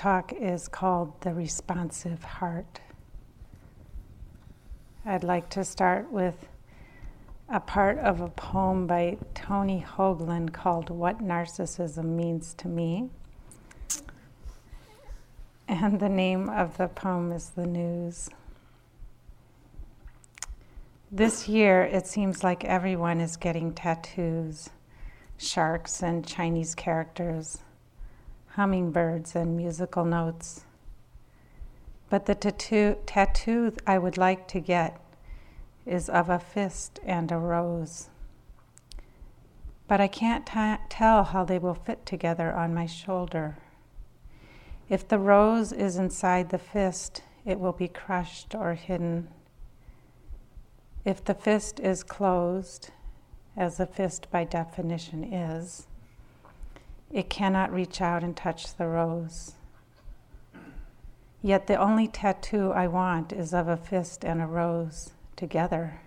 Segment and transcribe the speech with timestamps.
[0.00, 2.80] talk is called The Responsive Heart.
[5.04, 6.48] I'd like to start with
[7.50, 13.10] a part of a poem by Tony Hoagland called What Narcissism Means to Me.
[15.68, 18.30] And the name of the poem is The News.
[21.12, 24.70] This year, it seems like everyone is getting tattoos
[25.36, 27.58] sharks and Chinese characters,
[28.56, 30.64] hummingbirds and musical notes.
[32.08, 35.00] But the tattoo, tattoo I would like to get
[35.86, 38.10] is of a fist and a rose.
[39.86, 43.58] But I can't t- tell how they will fit together on my shoulder.
[44.88, 49.28] If the rose is inside the fist, it will be crushed or hidden.
[51.04, 52.90] If the fist is closed,
[53.56, 55.86] as a fist by definition is,
[57.12, 59.54] it cannot reach out and touch the rose.
[61.42, 66.00] Yet the only tattoo I want is of a fist and a rose together.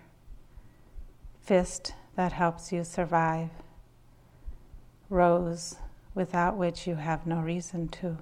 [1.42, 3.50] Fist that helps you survive.
[5.10, 5.76] Rose
[6.14, 8.18] without which you have no reason to.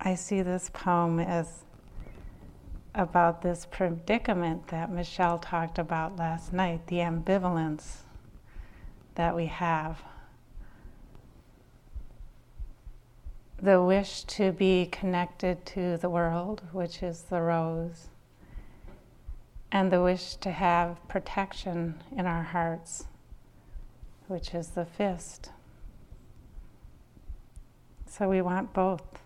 [0.00, 1.64] I see this poem as
[2.96, 7.98] about this predicament that Michelle talked about last night the ambivalence
[9.14, 10.02] that we have.
[13.60, 18.08] The wish to be connected to the world, which is the rose,
[19.70, 23.04] and the wish to have protection in our hearts,
[24.26, 25.50] which is the fist.
[28.08, 29.25] So we want both.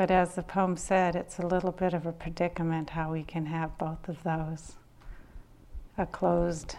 [0.00, 3.44] But as the poem said, it's a little bit of a predicament how we can
[3.44, 4.78] have both of those
[5.98, 6.76] a closed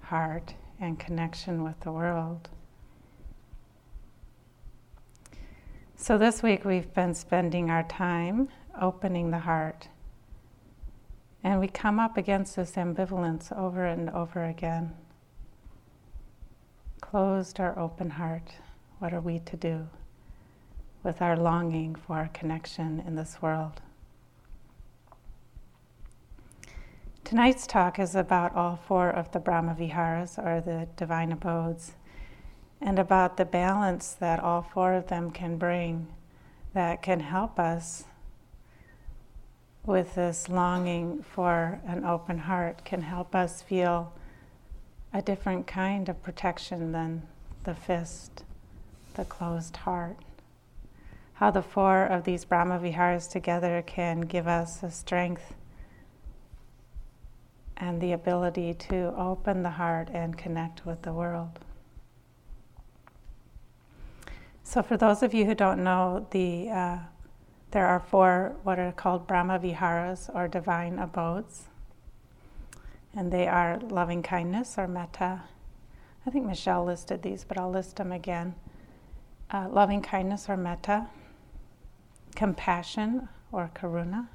[0.00, 2.48] heart and connection with the world.
[5.94, 8.48] So, this week we've been spending our time
[8.80, 9.88] opening the heart.
[11.42, 14.94] And we come up against this ambivalence over and over again.
[17.02, 18.54] Closed or open heart,
[19.00, 19.86] what are we to do?
[21.04, 23.82] With our longing for our connection in this world.
[27.22, 31.92] Tonight's talk is about all four of the Brahma Viharas, or the divine abodes,
[32.80, 36.08] and about the balance that all four of them can bring
[36.72, 38.04] that can help us
[39.86, 44.12] with this longing for an open heart, can help us feel
[45.12, 47.22] a different kind of protection than
[47.64, 48.42] the fist,
[49.14, 50.16] the closed heart
[51.44, 55.52] how the four of these Brahma Viharas together can give us the strength
[57.76, 61.58] and the ability to open the heart and connect with the world.
[64.62, 66.98] So, for those of you who don't know, the uh,
[67.72, 71.64] there are four what are called Brahma Viharas or divine abodes,
[73.14, 75.42] and they are loving kindness or metta.
[76.26, 78.54] I think Michelle listed these, but I'll list them again.
[79.50, 81.06] Uh, loving kindness or metta,
[82.34, 84.28] compassion or karuna,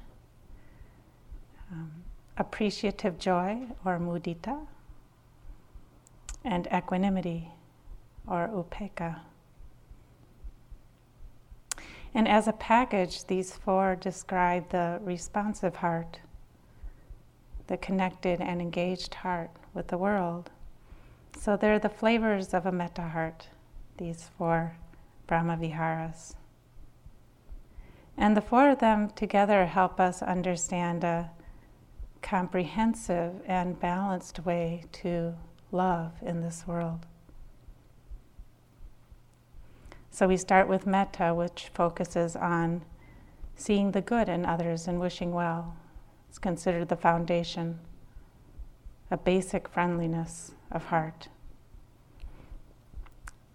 [1.70, 1.92] um,
[2.36, 4.66] appreciative joy or mudita,
[6.44, 7.50] and equanimity
[8.26, 9.20] or upekkha.
[12.14, 16.18] And as a package, these four describe the responsive heart,
[17.68, 20.50] the connected and engaged heart with the world.
[21.38, 23.48] So they're the flavors of a metta heart,
[23.96, 24.76] these four
[25.26, 26.34] Brahma Viharas.
[28.20, 31.30] And the four of them together help us understand a
[32.20, 35.34] comprehensive and balanced way to
[35.72, 37.06] love in this world.
[40.10, 42.82] So we start with metta, which focuses on
[43.56, 45.74] seeing the good in others and wishing well.
[46.28, 47.78] It's considered the foundation,
[49.10, 51.28] a basic friendliness of heart.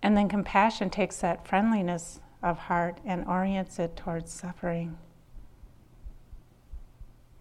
[0.01, 4.97] And then compassion takes that friendliness of heart and orients it towards suffering.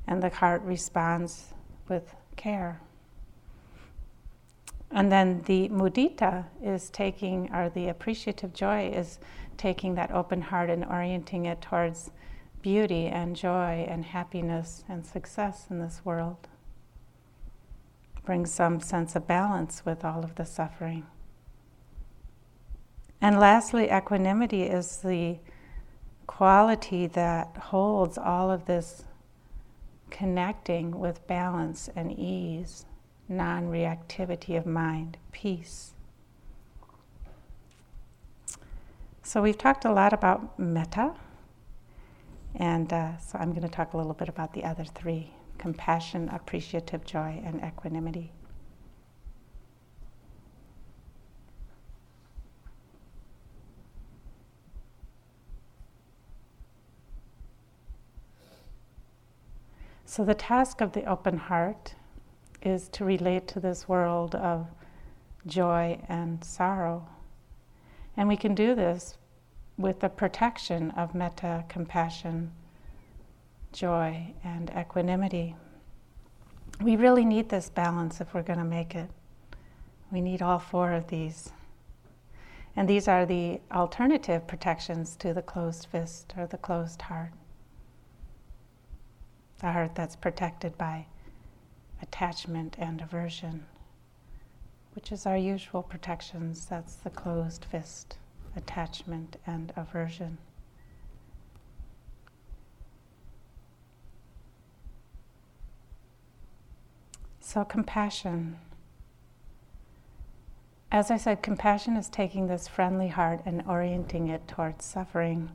[0.06, 1.55] And the heart responds
[1.88, 2.81] with care.
[4.91, 9.19] And then the mudita is taking, or the appreciative joy is
[9.56, 12.11] taking that open heart and orienting it towards
[12.62, 16.49] beauty and joy and happiness and success in this world.
[18.25, 21.05] Brings some sense of balance with all of the suffering.
[23.25, 25.38] And lastly, equanimity is the
[26.26, 29.06] quality that holds all of this
[30.11, 32.85] connecting with balance and ease,
[33.26, 35.94] non reactivity of mind, peace.
[39.23, 41.15] So, we've talked a lot about metta,
[42.55, 46.29] and uh, so I'm going to talk a little bit about the other three compassion,
[46.29, 48.32] appreciative joy, and equanimity.
[60.15, 61.97] So, the task of the open heart
[62.63, 64.69] is to relate to this world of
[65.45, 67.09] joy and sorrow.
[68.17, 69.19] And we can do this
[69.77, 72.53] with the protection of metta, compassion,
[73.73, 75.57] joy, and equanimity.
[76.81, 79.11] We really need this balance if we're going to make it.
[80.13, 81.51] We need all four of these.
[82.77, 87.33] And these are the alternative protections to the closed fist or the closed heart.
[89.61, 91.06] The heart that's protected by
[92.03, 93.65] attachment and aversion,
[94.95, 96.67] which is our usual protections.
[96.67, 98.19] That's the closed fist
[98.56, 100.39] attachment and aversion.
[107.41, 108.59] So, compassion.
[110.91, 115.51] As I said, compassion is taking this friendly heart and orienting it towards suffering.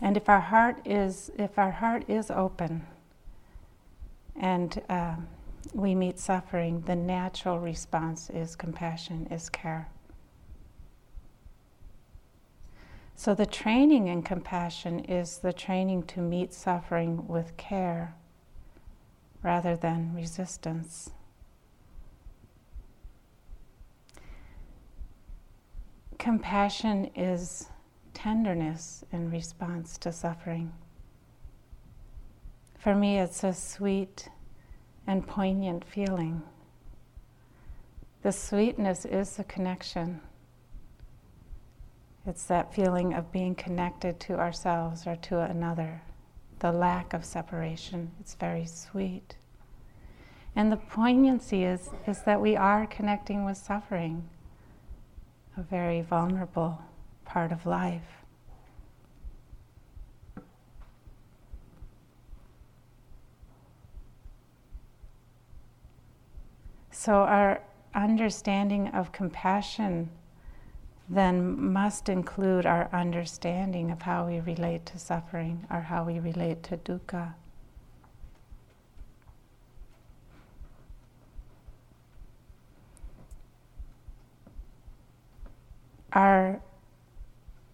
[0.00, 2.86] And if our heart is, if our heart is open
[4.36, 5.16] and uh,
[5.74, 9.88] we meet suffering, the natural response is compassion, is care.
[13.16, 18.14] So, the training in compassion is the training to meet suffering with care
[19.42, 21.10] rather than resistance.
[26.16, 27.66] Compassion is
[28.18, 30.72] tenderness in response to suffering.
[32.76, 34.28] For me, it's a sweet
[35.06, 36.42] and poignant feeling.
[38.22, 40.20] The sweetness is the connection
[42.26, 46.02] it's that feeling of being connected to ourselves or to another,
[46.58, 48.10] the lack of separation.
[48.20, 49.36] It's very sweet.
[50.54, 54.28] And the poignancy is, is that we are connecting with suffering,
[55.56, 56.82] a very vulnerable
[57.28, 58.24] part of life.
[66.90, 67.60] So, our
[67.94, 70.08] understanding of compassion
[71.08, 76.62] then must include our understanding of how we relate to suffering or how we relate
[76.64, 77.34] to dukkha.
[86.12, 86.60] Our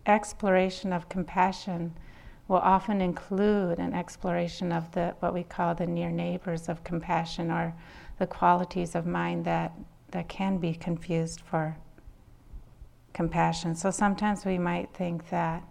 [0.07, 1.95] exploration of compassion
[2.47, 7.51] will often include an exploration of the what we call the near neighbors of compassion
[7.51, 7.75] or
[8.19, 9.73] the qualities of mind that,
[10.11, 11.77] that can be confused for
[13.13, 13.75] compassion.
[13.75, 15.63] So sometimes we might think that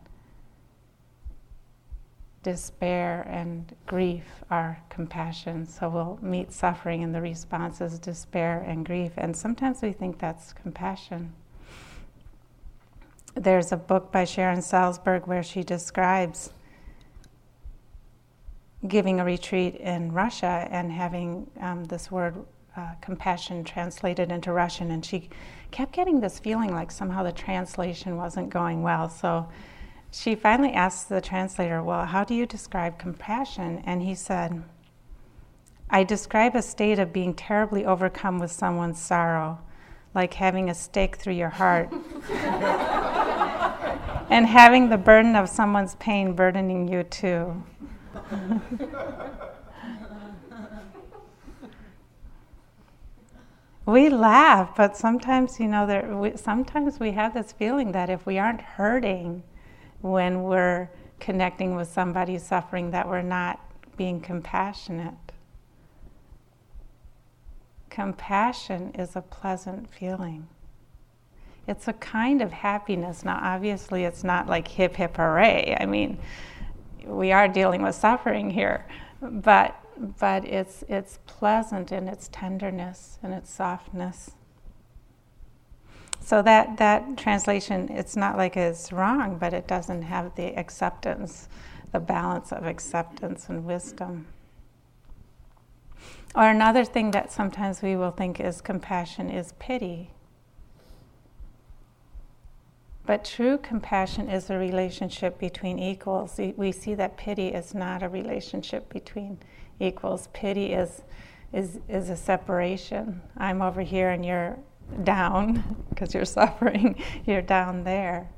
[2.41, 5.65] despair and grief are compassion.
[5.65, 9.13] So we'll meet suffering and the response is despair and grief.
[9.15, 11.33] And sometimes we think that's compassion.
[13.35, 16.51] There's a book by Sharon Salzberg where she describes
[18.87, 22.35] giving a retreat in Russia and having um, this word
[22.75, 25.29] uh, compassion translated into Russian, and she
[25.71, 29.09] kept getting this feeling like somehow the translation wasn't going well.
[29.09, 29.49] So
[30.11, 33.81] she finally asked the translator, Well, how do you describe compassion?
[33.85, 34.63] And he said,
[35.89, 39.59] I describe a state of being terribly overcome with someone's sorrow,
[40.13, 41.91] like having a stake through your heart.
[44.33, 47.63] and having the burden of someone's pain burdening you too.
[53.85, 58.25] we laugh, but sometimes, you know, there, we, sometimes we have this feeling that if
[58.25, 59.43] we aren't hurting
[60.01, 63.59] when we're connecting with somebody suffering, that we're not
[63.97, 65.13] being compassionate.
[67.91, 70.47] Compassion is a pleasant feeling.
[71.67, 73.23] It's a kind of happiness.
[73.23, 75.77] Now, obviously, it's not like hip hip hooray.
[75.79, 76.17] I mean,
[77.05, 78.85] we are dealing with suffering here,
[79.21, 79.79] but
[80.19, 84.31] but it's, it's pleasant in its tenderness and its softness.
[86.19, 91.49] So that, that translation, it's not like it's wrong, but it doesn't have the acceptance,
[91.91, 94.27] the balance of acceptance and wisdom.
[96.33, 100.11] Or another thing that sometimes we will think is compassion is pity.
[103.05, 106.39] But true compassion is a relationship between equals.
[106.55, 109.39] We see that pity is not a relationship between
[109.79, 110.29] equals.
[110.33, 111.01] Pity is,
[111.51, 113.21] is, is a separation.
[113.37, 114.57] I'm over here and you're
[115.03, 117.01] down because you're suffering.
[117.25, 118.29] You're down there.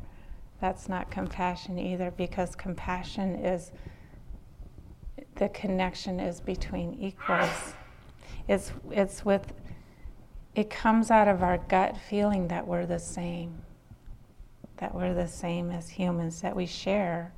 [0.62, 3.72] That's not compassion either, because compassion is
[5.36, 7.74] the connection is between equals.
[8.48, 9.54] It's, it's with,
[10.56, 13.62] it comes out of our gut feeling that we're the same,
[14.78, 17.34] that we're the same as humans, that we share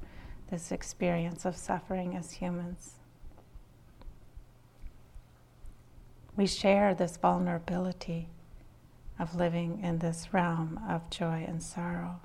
[0.49, 2.93] this experience of suffering as humans.
[6.35, 8.29] We share this vulnerability
[9.19, 12.19] of living in this realm of joy and sorrow.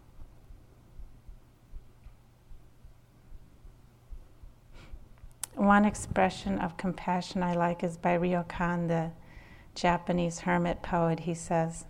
[5.54, 9.10] One expression of compassion I like is by Ryokan, the
[9.74, 11.20] Japanese hermit poet.
[11.20, 11.84] He says,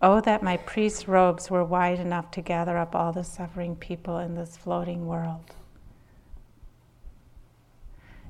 [0.00, 4.18] Oh, that my priest's robes were wide enough to gather up all the suffering people
[4.18, 5.54] in this floating world.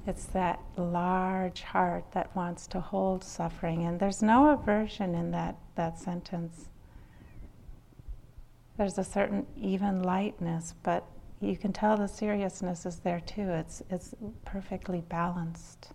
[0.07, 5.57] It's that large heart that wants to hold suffering, and there's no aversion in that,
[5.75, 6.69] that sentence.
[8.79, 11.05] There's a certain even lightness, but
[11.43, 13.51] you can tell the seriousness is there too.
[13.51, 14.15] It's, it's
[14.47, 15.91] perfectly balanced.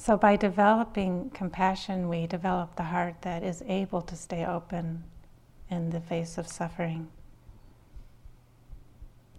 [0.00, 5.04] So, by developing compassion, we develop the heart that is able to stay open
[5.68, 7.08] in the face of suffering.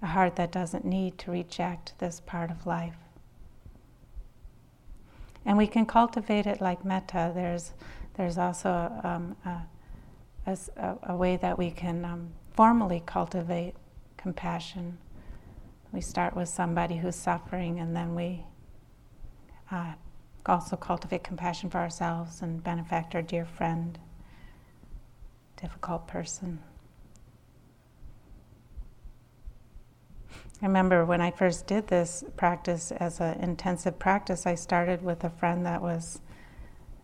[0.03, 2.97] A heart that doesn't need to reject this part of life.
[5.47, 7.31] And we can cultivate it like metta.
[7.33, 7.73] There's,
[8.13, 9.63] there's also um, a,
[10.77, 13.73] a, a, way that we can um, formally cultivate
[14.15, 14.99] compassion.
[15.91, 18.45] We start with somebody who's suffering, and then we
[19.71, 19.93] uh,
[20.45, 23.99] also cultivate compassion for ourselves and benefactor, dear friend,
[25.55, 26.59] difficult person.
[30.61, 35.23] I remember when I first did this practice as an intensive practice, I started with
[35.23, 36.21] a friend that was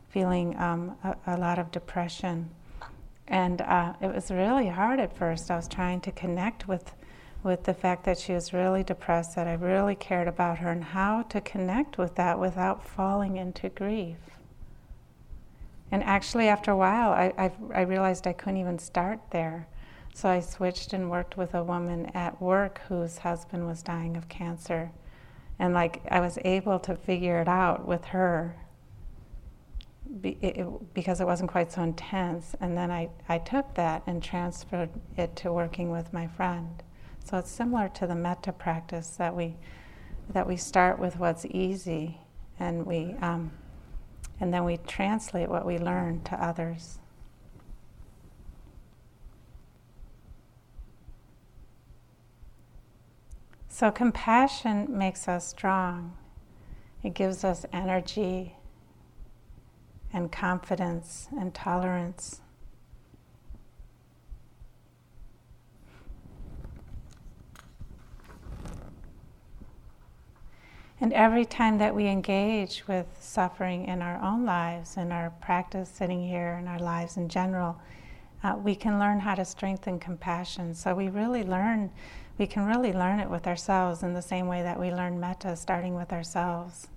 [0.10, 2.50] feeling um, a, a, lot of depression.
[3.28, 5.50] And uh, it was really hard at first.
[5.50, 6.94] I was trying to connect with,
[7.44, 10.84] with the fact that she was really depressed, that I really cared about her, and
[10.84, 14.18] how to connect with that without falling into grief.
[15.92, 19.68] And actually, after a while, I, I, I realized I couldn't even start there
[20.18, 24.28] so I switched and worked with a woman at work whose husband was dying of
[24.28, 24.90] cancer.
[25.60, 28.56] And like I was able to figure it out with her
[30.20, 30.66] be, it,
[30.96, 32.56] because it wasn't quite so intense.
[32.60, 36.82] And then I, I took that and transferred it to working with my friend.
[37.28, 39.58] So it's similar to the metta practice that we
[40.30, 42.20] that we start with what's easy
[42.58, 43.52] and we um,
[44.40, 47.00] and then we translate what we learn to others.
[53.68, 56.16] So, compassion makes us strong.
[57.04, 58.56] It gives us energy
[60.14, 62.40] and confidence and tolerance.
[71.00, 75.90] And every time that we engage with suffering in our own lives, in our practice
[75.90, 77.80] sitting here, in our lives in general,
[78.44, 80.74] uh, we can learn how to strengthen compassion.
[80.74, 81.92] So we really learn
[82.38, 85.56] we can really learn it with ourselves in the same way that we learn metta,
[85.56, 86.88] starting with ourselves.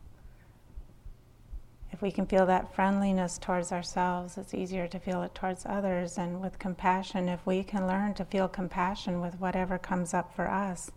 [1.92, 6.18] If we can feel that friendliness towards ourselves, it's easier to feel it towards others.
[6.18, 10.50] And with compassion, if we can learn to feel compassion with whatever comes up for
[10.50, 10.90] us,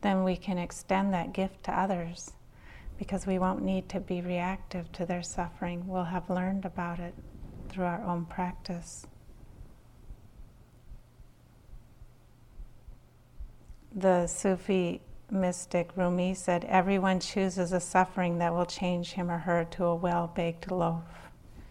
[0.00, 2.32] then we can extend that gift to others
[2.98, 5.86] because we won't need to be reactive to their suffering.
[5.86, 7.14] We'll have learned about it
[7.68, 9.06] through our own practice.
[13.94, 15.00] the Sufi
[15.30, 19.94] mystic Rumi said, Everyone chooses a suffering that will change him or her to a
[19.94, 21.02] well baked loaf.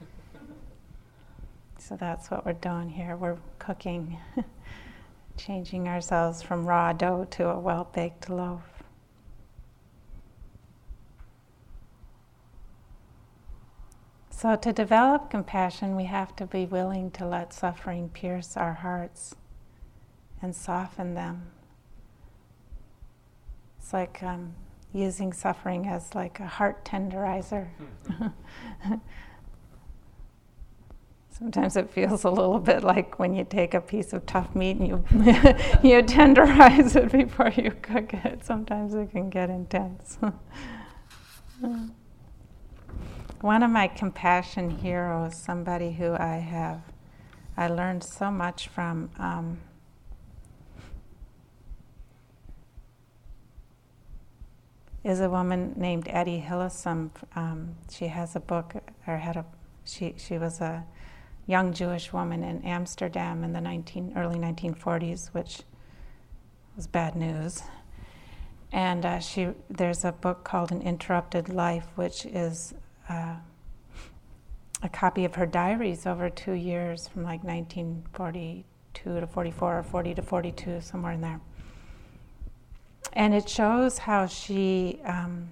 [1.79, 3.15] so that's what we're doing here.
[3.15, 4.17] We're cooking,
[5.37, 8.83] changing ourselves from raw dough to a well baked loaf.
[14.29, 19.35] So, to develop compassion, we have to be willing to let suffering pierce our hearts
[20.41, 21.47] and soften them.
[23.79, 24.53] It's like um,
[24.93, 27.69] using suffering as like a heart tenderizer.
[31.37, 34.77] Sometimes it feels a little bit like when you take a piece of tough meat
[34.77, 35.03] and you
[35.87, 38.43] you tenderize it before you cook it.
[38.43, 40.17] Sometimes it can get intense.
[43.41, 46.81] One of my compassion heroes, somebody who I have,
[47.55, 49.11] I learned so much from.
[49.19, 49.59] Um,
[55.03, 57.11] is a woman named Etty Hillesum.
[57.35, 58.73] Um, she has a book,
[59.05, 59.45] or had a,
[59.85, 60.83] she, she was a
[61.47, 65.61] young Jewish woman in Amsterdam in the 19, early 1940s, which
[66.75, 67.63] was bad news.
[68.71, 72.73] And uh, she, there's a book called An Interrupted Life, which is
[73.09, 73.35] uh,
[74.83, 80.15] a copy of her diaries over two years from like 1942 to 44 or 40
[80.15, 81.39] to 42, somewhere in there.
[83.13, 85.49] And it shows how she um,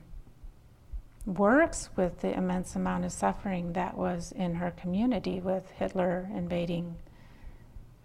[1.26, 6.96] works with the immense amount of suffering that was in her community with Hitler invading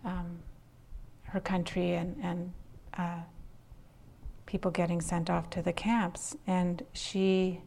[0.05, 0.39] um,
[1.25, 2.53] her country and, and
[2.97, 3.21] uh,
[4.47, 6.35] people getting sent off to the camps.
[6.47, 7.61] And she,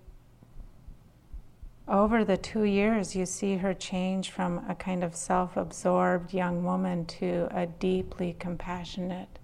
[1.88, 6.64] over the two years, you see her change from a kind of self absorbed young
[6.64, 9.40] woman to a deeply compassionate,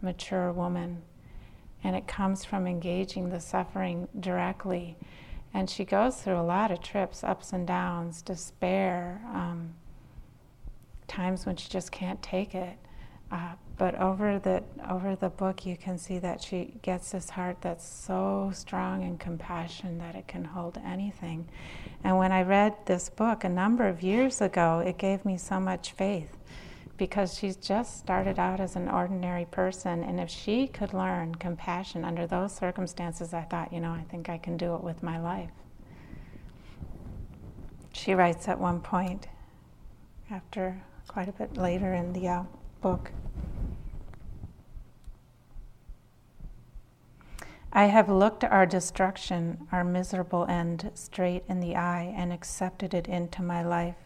[0.00, 1.02] mature woman
[1.84, 4.96] and it comes from engaging the suffering directly.
[5.54, 9.74] And she goes through a lot of trips, ups and downs, despair, um,
[11.06, 12.76] times when she just can't take it.
[13.30, 17.56] Uh, but over the over the book, you can see that she gets this heart
[17.60, 21.46] that's so strong and compassion that it can hold anything.
[22.04, 25.58] And when I read this book a number of years ago, it gave me so
[25.58, 26.36] much faith
[26.96, 30.02] because she's just started out as an ordinary person.
[30.02, 34.28] And if she could learn compassion under those circumstances, I thought, you know, I think
[34.28, 35.50] I can do it with my life.
[37.92, 39.26] She writes at one point,
[40.30, 42.42] after quite a bit later in the uh,
[42.80, 43.10] book.
[47.72, 53.06] I have looked our destruction, our miserable end, straight in the eye and accepted it
[53.06, 53.96] into my life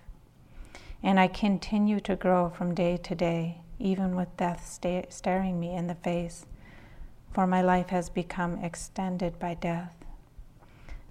[1.02, 5.74] and I continue to grow from day to day, even with death sta- staring me
[5.74, 6.46] in the face,
[7.32, 9.94] for my life has become extended by death.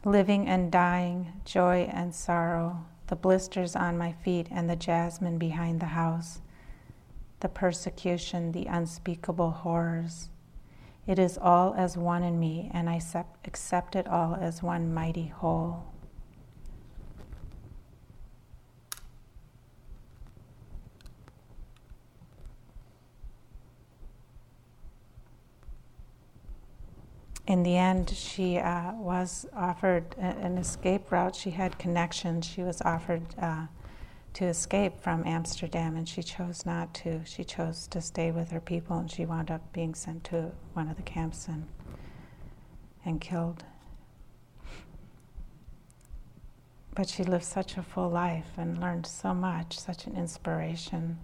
[0.06, 5.80] Living and dying, joy and sorrow, the blisters on my feet and the jasmine behind
[5.80, 6.42] the house,
[7.40, 10.30] the persecution, the unspeakable horrors.
[11.08, 13.02] It is all as one in me, and I
[13.46, 15.88] accept it all as one mighty whole.
[27.50, 31.36] In the end, she uh, was offered an escape route.
[31.36, 32.46] She had connections.
[32.46, 33.66] She was offered uh,
[34.34, 37.26] to escape from Amsterdam, and she chose not to.
[37.26, 40.90] She chose to stay with her people, and she wound up being sent to one
[40.90, 41.66] of the camps and,
[43.04, 43.64] and killed.
[46.94, 51.18] But she lived such a full life and learned so much, such an inspiration.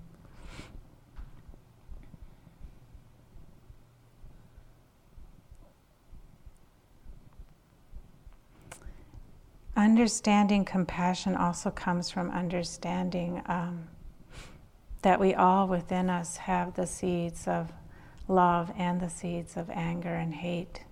[9.78, 13.90] Understanding compassion also comes from understanding um,
[15.02, 17.74] that we all within us have the seeds of
[18.30, 20.86] love and the seeds of anger and hate.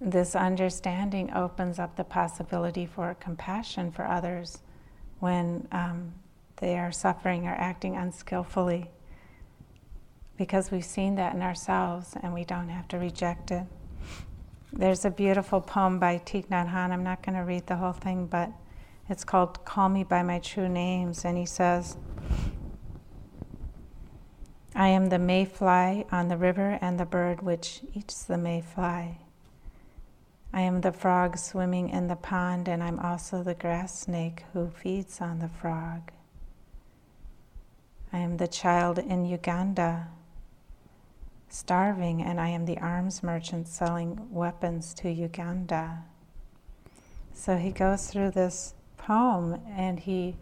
[0.00, 4.58] This understanding opens up the possibility for compassion for others
[5.18, 6.12] when um,
[6.56, 8.90] they are suffering or acting unskillfully,
[10.36, 13.66] because we've seen that in ourselves and we don't have to reject it.
[14.76, 16.90] There's a beautiful poem by Thich Nhat Hanh.
[16.90, 18.50] I'm not going to read the whole thing, but
[19.08, 21.24] it's called Call Me by My True Names.
[21.24, 21.96] And he says,
[24.74, 29.20] I am the mayfly on the river and the bird which eats the mayfly.
[30.52, 34.70] I am the frog swimming in the pond, and I'm also the grass snake who
[34.70, 36.10] feeds on the frog.
[38.12, 40.08] I am the child in Uganda
[41.54, 46.02] starving, and I am the arms merchant selling weapons to Uganda.
[47.32, 50.36] So he goes through this poem and he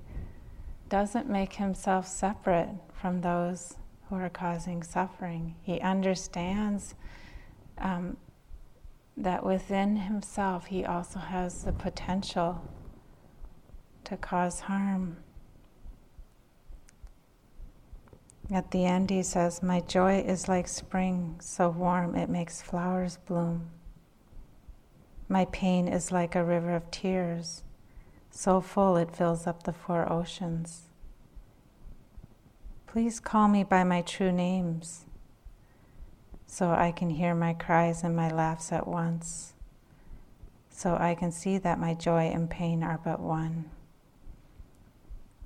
[0.89, 3.77] doesn't make himself separate from those
[4.09, 5.55] who are causing suffering.
[5.63, 6.95] He understands
[7.79, 8.17] um,
[9.17, 12.63] that within himself he also has the potential
[14.05, 15.19] to cause harm.
[18.53, 23.17] At the end, he says, My joy is like spring, so warm it makes flowers
[23.17, 23.71] bloom.
[25.27, 27.63] My pain is like a river of tears,
[28.31, 30.83] so full it fills up the four oceans.
[32.87, 35.07] Please call me by my true names,
[36.47, 39.55] so I can hear my cries and my laughs at once,
[40.69, 43.71] so I can see that my joy and pain are but one.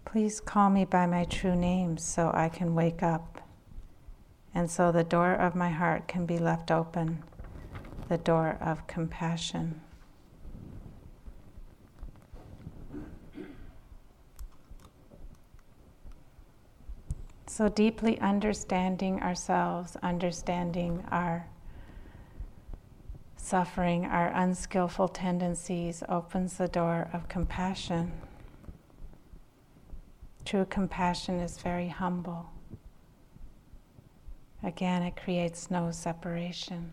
[0.07, 3.41] Please call me by my true name so I can wake up,
[4.55, 7.23] and so the door of my heart can be left open
[8.09, 9.81] the door of compassion.
[17.47, 21.49] So deeply understanding ourselves, understanding our
[23.37, 28.13] suffering, our unskillful tendencies, opens the door of compassion.
[30.47, 32.47] True compassion is very humble.
[34.63, 36.93] Again, it creates no separation.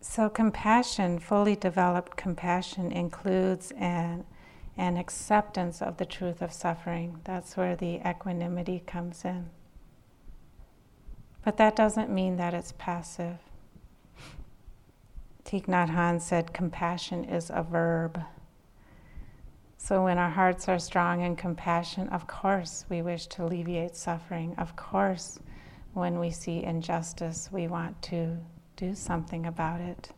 [0.00, 4.24] So, compassion, fully developed compassion, includes an
[4.78, 7.20] and acceptance of the truth of suffering.
[7.24, 9.50] That's where the equanimity comes in.
[11.44, 13.51] But that doesn't mean that it's passive.
[15.44, 18.22] Thich Nhat Hanh said compassion is a verb.
[19.76, 24.54] So when our hearts are strong in compassion, of course we wish to alleviate suffering.
[24.56, 25.40] Of course,
[25.92, 28.38] when we see injustice, we want to
[28.76, 30.10] do something about it.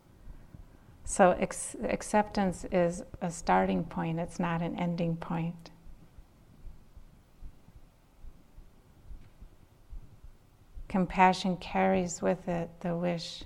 [1.04, 5.70] So ex- acceptance is a starting point, it's not an ending point.
[10.88, 13.44] Compassion carries with it the wish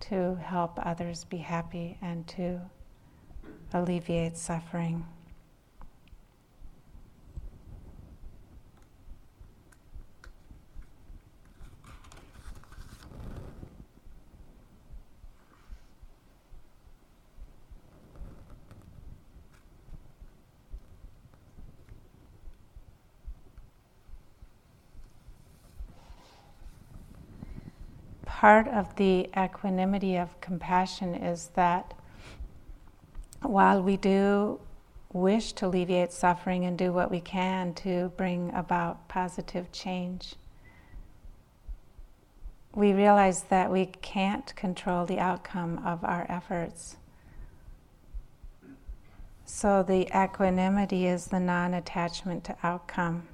[0.00, 2.60] to help others be happy and to
[3.72, 5.04] alleviate suffering.
[28.38, 31.92] Part of the equanimity of compassion is that
[33.42, 34.60] while we do
[35.12, 40.36] wish to alleviate suffering and do what we can to bring about positive change,
[42.76, 46.96] we realize that we can't control the outcome of our efforts.
[49.46, 53.26] So the equanimity is the non attachment to outcome.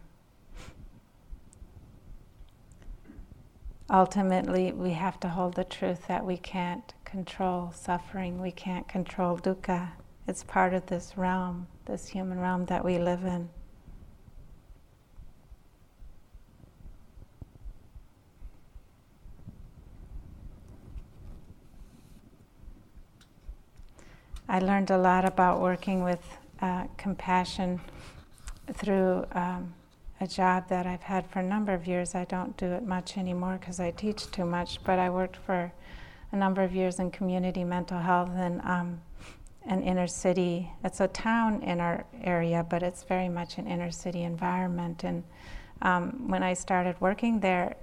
[3.94, 9.38] Ultimately we have to hold the truth that we can't control suffering, we can't control
[9.38, 9.88] dukkha.
[10.26, 13.48] It's part of this realm, this human realm that we live in.
[24.48, 26.20] I learned a lot about working with
[26.60, 27.80] uh, compassion
[28.72, 29.72] through um,
[30.24, 32.14] a job that I've had for a number of years.
[32.14, 35.70] I don't do it much anymore because I teach too much, but I worked for
[36.32, 39.02] a number of years in community mental health and um,
[39.66, 40.70] an inner city.
[40.82, 45.04] It's a town in our area, but it's very much an inner city environment.
[45.04, 45.24] And
[45.82, 47.76] um, when I started working there,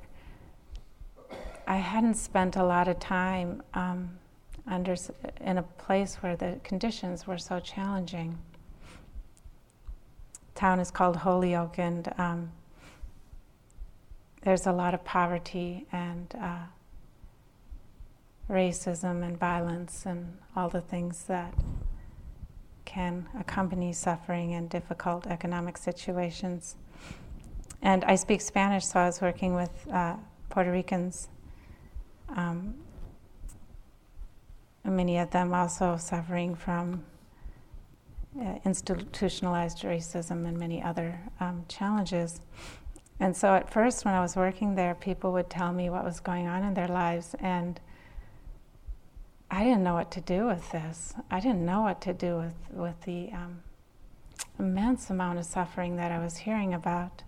[1.67, 4.17] I hadn't spent a lot of time um,
[4.65, 4.95] under
[5.41, 8.35] in a place where the conditions were so challenging
[10.61, 12.51] town is called Holyoke, and um,
[14.43, 16.65] there's a lot of poverty and uh,
[18.47, 21.51] racism and violence and all the things that
[22.85, 26.75] can accompany suffering and difficult economic situations.
[27.81, 30.17] And I speak Spanish, so I was working with uh,
[30.51, 31.27] Puerto Ricans.
[32.35, 32.75] Um,
[34.85, 37.03] many of them also suffering from
[38.39, 42.41] uh, institutionalized racism and many other um, challenges.
[43.19, 46.19] And so at first, when I was working there, people would tell me what was
[46.19, 47.79] going on in their lives, and
[49.49, 51.13] I didn't know what to do with this.
[51.29, 53.61] I didn't know what to do with, with the um,
[54.57, 57.23] immense amount of suffering that I was hearing about.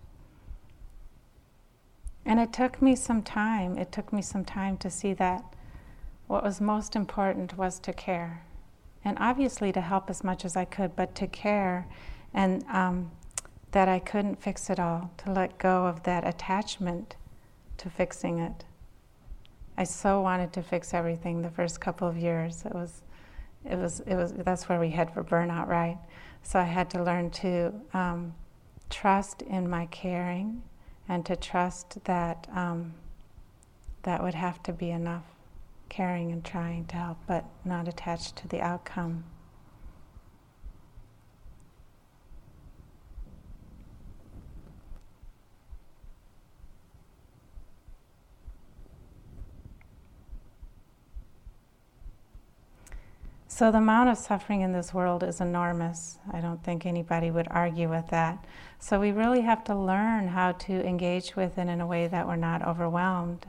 [2.24, 5.44] And it took me some time, it took me some time to see that
[6.26, 8.42] what was most important was to care
[9.04, 11.86] and obviously to help as much as I could, but to care
[12.32, 13.10] and um,
[13.72, 17.16] that I couldn't fix it all, to let go of that attachment
[17.78, 18.64] to fixing it.
[19.76, 22.64] I so wanted to fix everything the first couple of years.
[22.64, 23.02] It was,
[23.68, 24.32] it was, it was.
[24.32, 25.98] That's where we head for burnout, right?
[26.44, 28.34] So I had to learn to um,
[28.90, 30.62] trust in my caring,
[31.08, 32.94] and to trust that um,
[34.02, 35.24] that would have to be enough
[35.94, 39.22] caring and trying to help, but not attached to the outcome.
[53.46, 56.18] So, the amount of suffering in this world is enormous.
[56.32, 58.44] I don't think anybody would argue with that.
[58.80, 62.26] So, we really have to learn how to engage with it in a way that
[62.26, 63.46] we're not overwhelmed.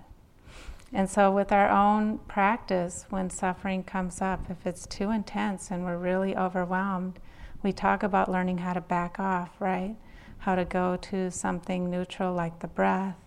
[0.93, 5.83] And so, with our own practice, when suffering comes up, if it's too intense and
[5.83, 7.19] we're really overwhelmed,
[7.63, 9.95] we talk about learning how to back off, right?
[10.39, 13.17] How to go to something neutral like the breath,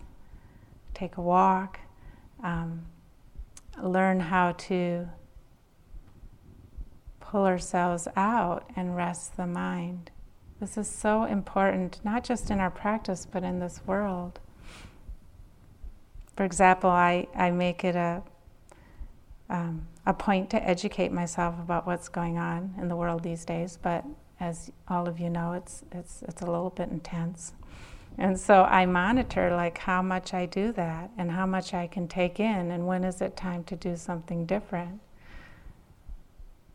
[0.93, 1.79] take a walk,
[2.41, 2.85] um,
[3.81, 5.09] learn how to
[7.19, 10.09] pull ourselves out and rest the mind.
[10.59, 14.39] This is so important, not just in our practice, but in this world.
[16.39, 18.23] For example, I, I make it a,
[19.49, 23.77] um, a point to educate myself about what's going on in the world these days,
[23.81, 24.05] but
[24.39, 27.51] as all of you know, it's, it's, it's a little bit intense.
[28.17, 32.07] And so I monitor like how much I do that and how much I can
[32.07, 35.01] take in and when is it time to do something different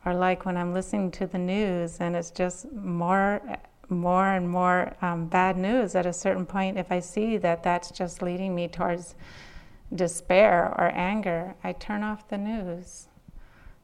[0.04, 3.40] or like when I'm listening to the news and it's just more,
[3.88, 5.94] more and more um, bad news.
[5.94, 9.14] At a certain point, if I see that that's just leading me towards
[9.94, 13.08] despair or anger, I turn off the news.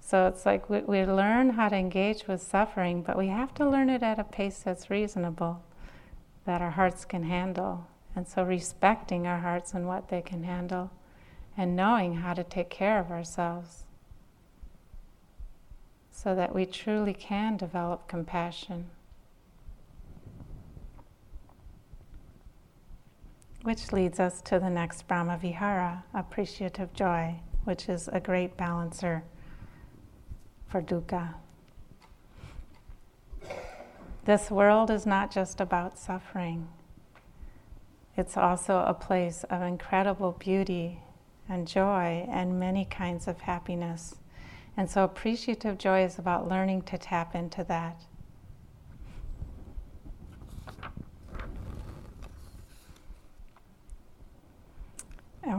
[0.00, 3.68] So it's like we, we learn how to engage with suffering, but we have to
[3.68, 5.62] learn it at a pace that's reasonable,
[6.46, 7.86] that our hearts can handle.
[8.16, 10.90] And so respecting our hearts and what they can handle,
[11.56, 13.84] and knowing how to take care of ourselves
[16.10, 18.86] so that we truly can develop compassion.
[23.62, 29.22] Which leads us to the next Brahma Vihara, appreciative joy, which is a great balancer
[30.66, 31.34] for dukkha.
[34.24, 36.68] This world is not just about suffering,
[38.16, 41.00] it's also a place of incredible beauty
[41.48, 44.16] and joy and many kinds of happiness.
[44.76, 48.02] And so appreciative joy is about learning to tap into that.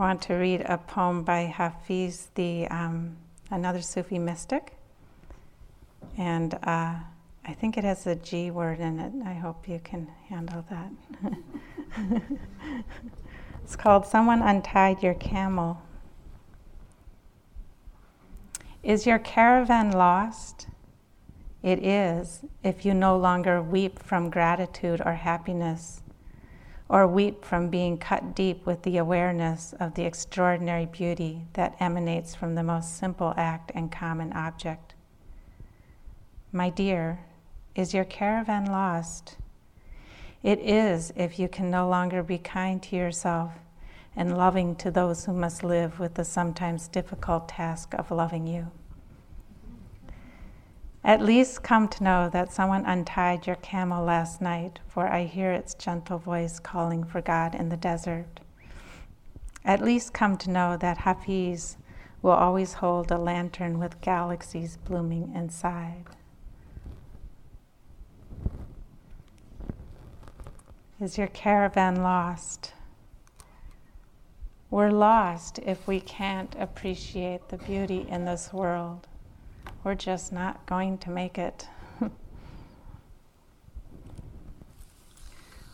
[0.01, 3.15] Want to read a poem by Hafiz, the um,
[3.51, 4.73] another Sufi mystic,
[6.17, 6.95] and uh,
[7.45, 9.13] I think it has a G word in it.
[9.23, 10.91] I hope you can handle that.
[13.63, 15.79] it's called "Someone Untied Your Camel."
[18.81, 20.65] Is your caravan lost?
[21.61, 26.01] It is if you no longer weep from gratitude or happiness,
[26.91, 32.35] or weep from being cut deep with the awareness of the extraordinary beauty that emanates
[32.35, 34.93] from the most simple act and common object.
[36.51, 37.21] My dear,
[37.75, 39.37] is your caravan lost?
[40.43, 43.53] It is if you can no longer be kind to yourself
[44.13, 48.69] and loving to those who must live with the sometimes difficult task of loving you.
[51.03, 55.51] At least come to know that someone untied your camel last night, for I hear
[55.51, 58.39] its gentle voice calling for God in the desert.
[59.65, 61.77] At least come to know that Hafiz
[62.21, 66.05] will always hold a lantern with galaxies blooming inside.
[70.99, 72.73] Is your caravan lost?
[74.69, 79.07] We're lost if we can't appreciate the beauty in this world.
[79.83, 81.67] We're just not going to make it.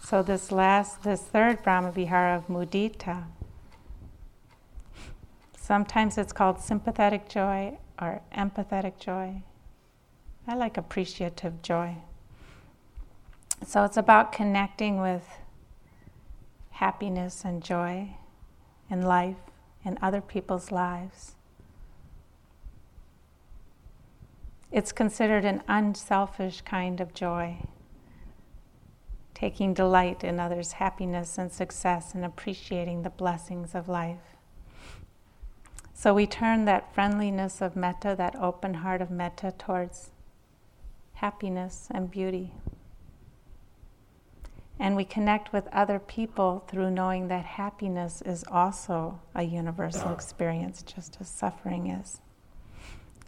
[0.03, 3.25] so this last, this third Brahma Vihara of mudita,
[5.57, 9.41] sometimes it's called sympathetic joy or empathetic joy.
[10.47, 11.97] I like appreciative joy.
[13.65, 15.27] So it's about connecting with
[16.69, 18.11] happiness and joy
[18.89, 19.35] in life,
[19.83, 21.37] in other people's lives.
[24.71, 27.65] It's considered an unselfish kind of joy,
[29.34, 34.36] taking delight in others' happiness and success and appreciating the blessings of life.
[35.93, 40.12] So we turn that friendliness of metta, that open heart of metta, towards
[41.13, 42.53] happiness and beauty.
[44.77, 50.84] And we connect with other people through knowing that happiness is also a universal experience,
[50.84, 52.21] just as suffering is.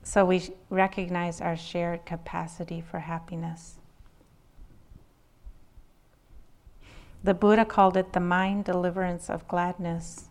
[0.03, 3.75] So we recognize our shared capacity for happiness.
[7.23, 10.29] The Buddha called it the mind deliverance of gladness.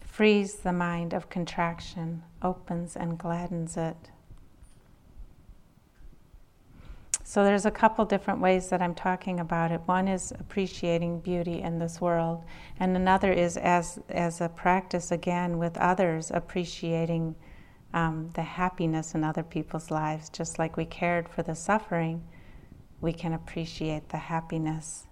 [0.00, 4.10] Frees the mind of contraction, opens and gladdens it.
[7.26, 9.80] So there's a couple different ways that I'm talking about it.
[9.86, 12.44] One is appreciating beauty in this world,
[12.78, 17.34] and another is as as a practice again with others, appreciating
[17.94, 22.22] um, the happiness in other people's lives, just like we cared for the suffering,
[23.00, 25.06] we can appreciate the happiness.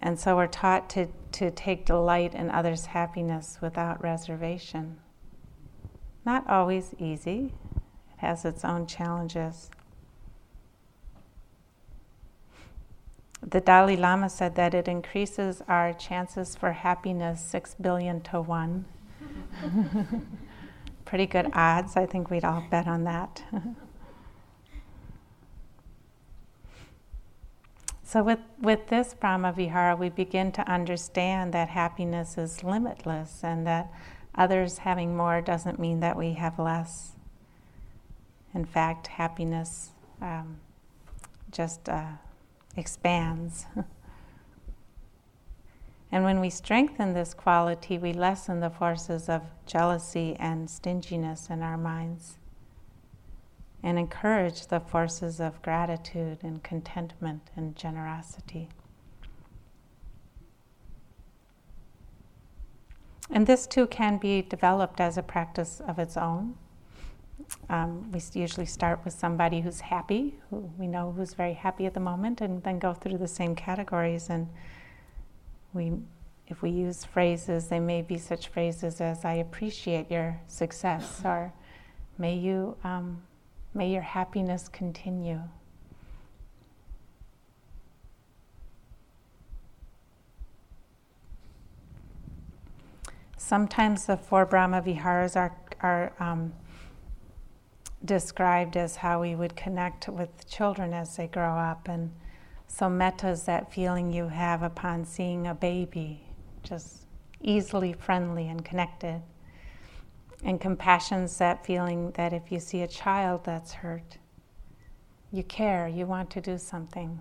[0.00, 4.98] And so we're taught to, to take delight in others' happiness without reservation.
[6.24, 9.68] Not always easy, it has its own challenges.
[13.46, 18.86] The Dalai Lama said that it increases our chances for happiness six billion to one.
[21.04, 21.94] Pretty good odds.
[21.96, 23.42] I think we'd all bet on that.
[28.02, 33.66] so, with, with this Brahma Vihara, we begin to understand that happiness is limitless and
[33.66, 33.92] that
[34.34, 37.12] others having more doesn't mean that we have less.
[38.54, 39.90] In fact, happiness
[40.22, 40.60] um,
[41.50, 42.12] just uh,
[42.76, 43.66] expands.
[46.12, 51.62] and when we strengthen this quality, we lessen the forces of jealousy and stinginess in
[51.62, 52.38] our minds
[53.84, 58.70] and encourage the forces of gratitude and contentment and generosity.
[63.30, 66.54] And this too can be developed as a practice of its own.
[67.68, 71.94] Um, we usually start with somebody who's happy, who we know who's very happy at
[71.94, 74.28] the moment, and then go through the same categories.
[74.28, 74.48] And
[75.72, 75.92] we,
[76.48, 81.52] if we use phrases, they may be such phrases as "I appreciate your success" or
[82.18, 83.22] "May you, um,
[83.72, 85.40] may your happiness continue."
[93.36, 96.54] Sometimes the four Brahma Viharas are, are um,
[98.04, 101.88] described as how we would connect with children as they grow up.
[101.88, 102.12] And
[102.66, 106.26] so, metta is that feeling you have upon seeing a baby,
[106.62, 107.06] just
[107.40, 109.22] easily friendly and connected.
[110.42, 114.18] And compassion's that feeling that if you see a child that's hurt,
[115.32, 117.20] you care, you want to do something.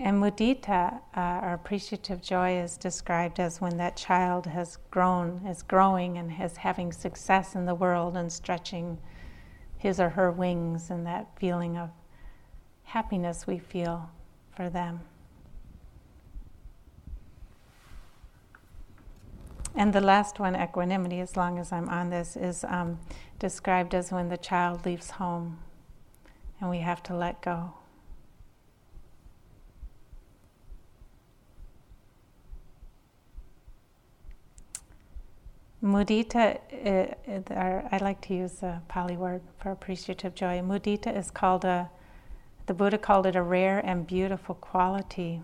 [0.00, 5.62] And mudita, uh, or appreciative joy, is described as when that child has grown, is
[5.62, 8.98] growing, and is having success in the world and stretching
[9.76, 11.90] his or her wings, and that feeling of
[12.84, 14.08] happiness we feel
[14.54, 15.00] for them.
[19.74, 22.98] And the last one, equanimity, as long as I'm on this, is um,
[23.38, 25.58] described as when the child leaves home
[26.60, 27.74] and we have to let go.
[35.82, 40.58] Mudita, uh, uh, I like to use the Pali word for appreciative joy.
[40.58, 41.88] Mudita is called a,
[42.66, 45.40] the Buddha called it a rare and beautiful quality.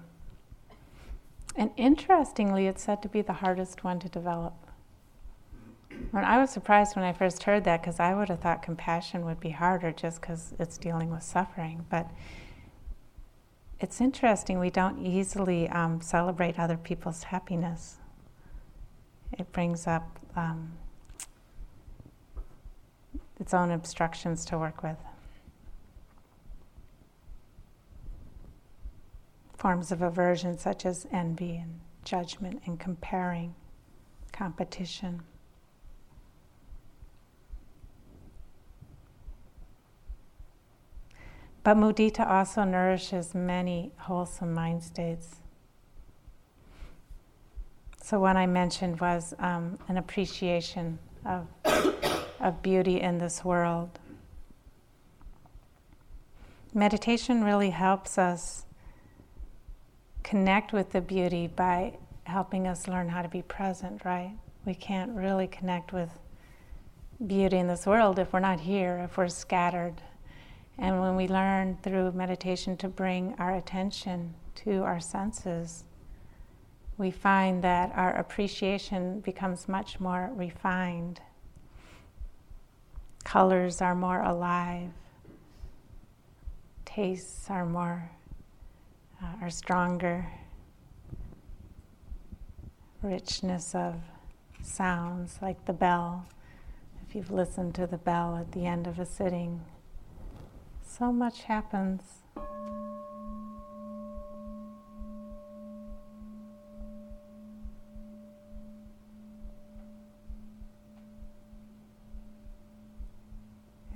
[1.55, 4.55] And interestingly, it's said to be the hardest one to develop.
[6.13, 9.25] And I was surprised when I first heard that because I would have thought compassion
[9.25, 11.87] would be harder just because it's dealing with suffering.
[11.89, 12.11] But
[13.79, 17.99] it's interesting, we don't easily um, celebrate other people's happiness.
[19.39, 20.73] It brings up um,
[23.39, 24.99] its own obstructions to work with.
[29.57, 33.55] Forms of aversion, such as envy and judgment and comparing,
[34.33, 35.23] competition.
[41.63, 45.37] But mudita also nourishes many wholesome mind states.
[48.05, 51.47] So, one I mentioned was um, an appreciation of,
[52.39, 53.99] of beauty in this world.
[56.75, 58.67] Meditation really helps us
[60.23, 64.37] connect with the beauty by helping us learn how to be present, right?
[64.67, 66.11] We can't really connect with
[67.27, 70.03] beauty in this world if we're not here, if we're scattered.
[70.77, 75.85] And when we learn through meditation to bring our attention to our senses,
[76.97, 81.21] we find that our appreciation becomes much more refined.
[83.25, 84.91] Colors are more alive.
[86.85, 88.11] Tastes are more,
[89.23, 90.27] uh, are stronger.
[93.03, 93.97] Richness of
[94.63, 96.27] sounds like the bell.
[97.07, 99.63] If you've listened to the bell at the end of a sitting,
[100.87, 102.03] so much happens.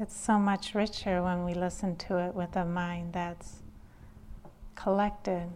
[0.09, 3.57] It's so much richer when we listen to it with a mind that's
[4.75, 5.51] collected.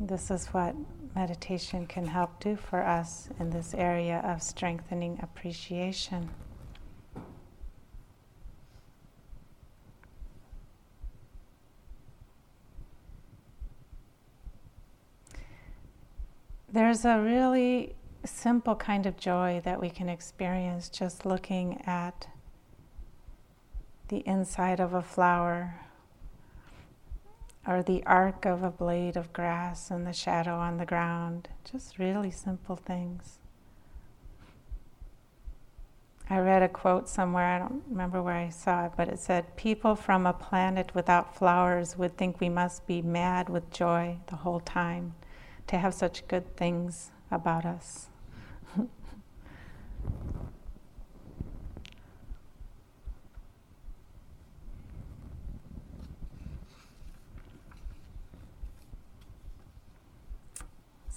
[0.00, 0.74] This is what
[1.14, 6.30] meditation can help do for us in this area of strengthening appreciation.
[16.72, 17.94] There's a really
[18.24, 22.26] simple kind of joy that we can experience just looking at
[24.08, 25.80] the inside of a flower
[27.66, 31.48] or the arc of a blade of grass and the shadow on the ground.
[31.70, 33.38] Just really simple things.
[36.30, 39.56] I read a quote somewhere, I don't remember where I saw it, but it said,
[39.56, 44.36] People from a planet without flowers would think we must be mad with joy the
[44.36, 45.14] whole time
[45.68, 48.08] to have such good things about us.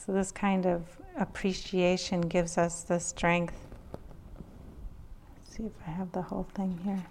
[0.03, 0.83] so, this kind of
[1.15, 3.53] appreciation gives us the strength.
[5.37, 7.05] Let's see if I have the whole thing here.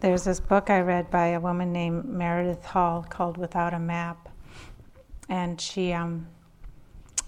[0.00, 4.28] There's this book I read by a woman named Meredith Hall called Without a Map.
[5.28, 6.26] And she um,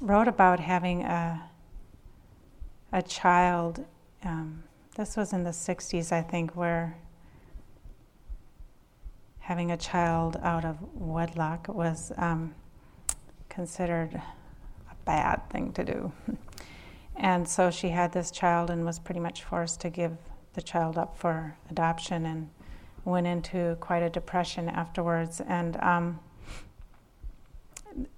[0.00, 1.42] wrote about having a,
[2.92, 3.84] a child.
[4.24, 4.64] Um,
[4.96, 6.96] this was in the 60s, I think, where
[9.40, 12.54] having a child out of wedlock was um,
[13.48, 16.12] considered a bad thing to do.
[17.16, 20.16] and so she had this child and was pretty much forced to give
[20.54, 22.48] the child up for adoption and
[23.04, 25.40] went into quite a depression afterwards.
[25.40, 26.20] And um,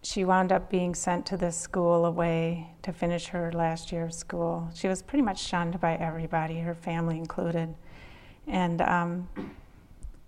[0.02, 4.14] she wound up being sent to this school away to finish her last year of
[4.14, 4.68] school.
[4.74, 7.74] She was pretty much shunned by everybody, her family included.
[8.46, 9.28] And um,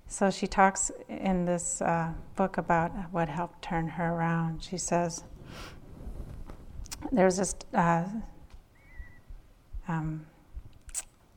[0.07, 4.63] so she talks in this uh, book about what helped turn her around.
[4.63, 5.25] She says,
[7.11, 8.05] There's this uh,
[9.89, 10.27] um,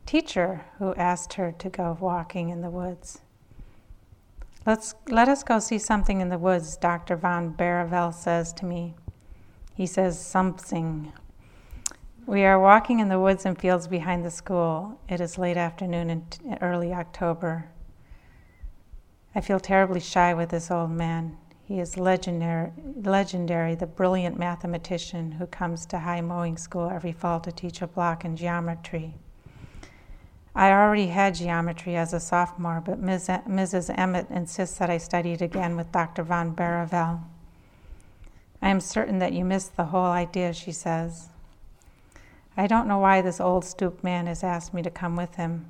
[0.05, 3.21] teacher who asked her to go walking in the woods.
[4.67, 7.15] Let's, let us go see something in the woods, Dr.
[7.15, 8.95] von Baravalle says to me.
[9.73, 11.13] He says, something.
[12.25, 14.99] We are walking in the woods and fields behind the school.
[15.07, 17.69] It is late afternoon in t- early October.
[19.33, 21.37] I feel terribly shy with this old man.
[21.63, 27.39] He is legendary, legendary, the brilliant mathematician who comes to high mowing school every fall
[27.39, 29.15] to teach a block in geometry.
[30.57, 33.27] I already had geometry as a sophomore, but Ms.
[33.27, 33.95] Mrs.
[33.95, 36.23] Emmett insists that I study it again with Dr.
[36.23, 37.21] von Baravalle.
[38.59, 41.29] I am certain that you missed the whole idea, she says.
[42.57, 45.67] I don't know why this old stoop man has asked me to come with him.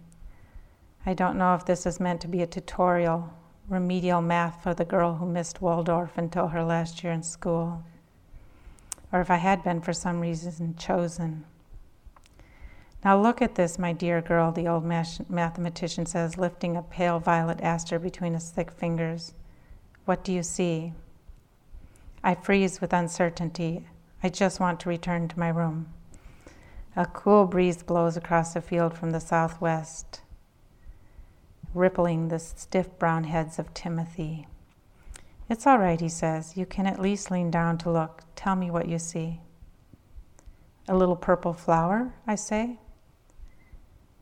[1.06, 3.34] I don't know if this is meant to be a tutorial,
[3.68, 7.84] remedial math for the girl who missed Waldorf until her last year in school,
[9.12, 11.44] or if I had been for some reason chosen.
[13.04, 17.62] Now look at this, my dear girl, the old mathematician says, lifting a pale violet
[17.62, 19.34] aster between his thick fingers.
[20.06, 20.93] What do you see?
[22.24, 23.86] I freeze with uncertainty.
[24.24, 25.88] I just want to return to my room.
[26.95, 30.22] A cool breeze blows across the field from the southwest,
[31.76, 34.48] rippling the stiff brown heads of Timothy.
[35.48, 36.58] It's all right, he says.
[36.58, 38.24] You can at least lean down to look.
[38.36, 39.39] Tell me what you see.
[40.88, 42.80] A little purple flower, I say.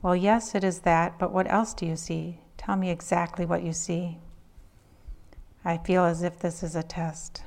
[0.06, 2.38] Well, yes, it is that, but what else do you see?
[2.58, 4.20] Tell me exactly what you see.
[5.66, 7.42] I feel as if this is a test.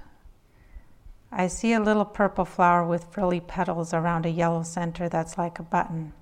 [1.31, 5.61] I see a little purple flower with frilly petals around a yellow center that's like
[5.61, 6.15] a button.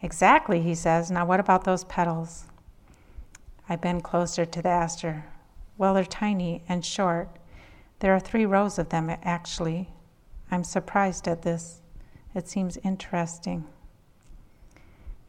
[0.00, 1.10] Exactly, he says.
[1.10, 2.46] Now, what about those petals?
[3.68, 5.26] I bend closer to the aster.
[5.76, 7.28] Well, they're tiny and short.
[7.98, 9.90] There are three rows of them, actually.
[10.50, 11.82] I'm surprised at this.
[12.34, 13.66] It seems interesting.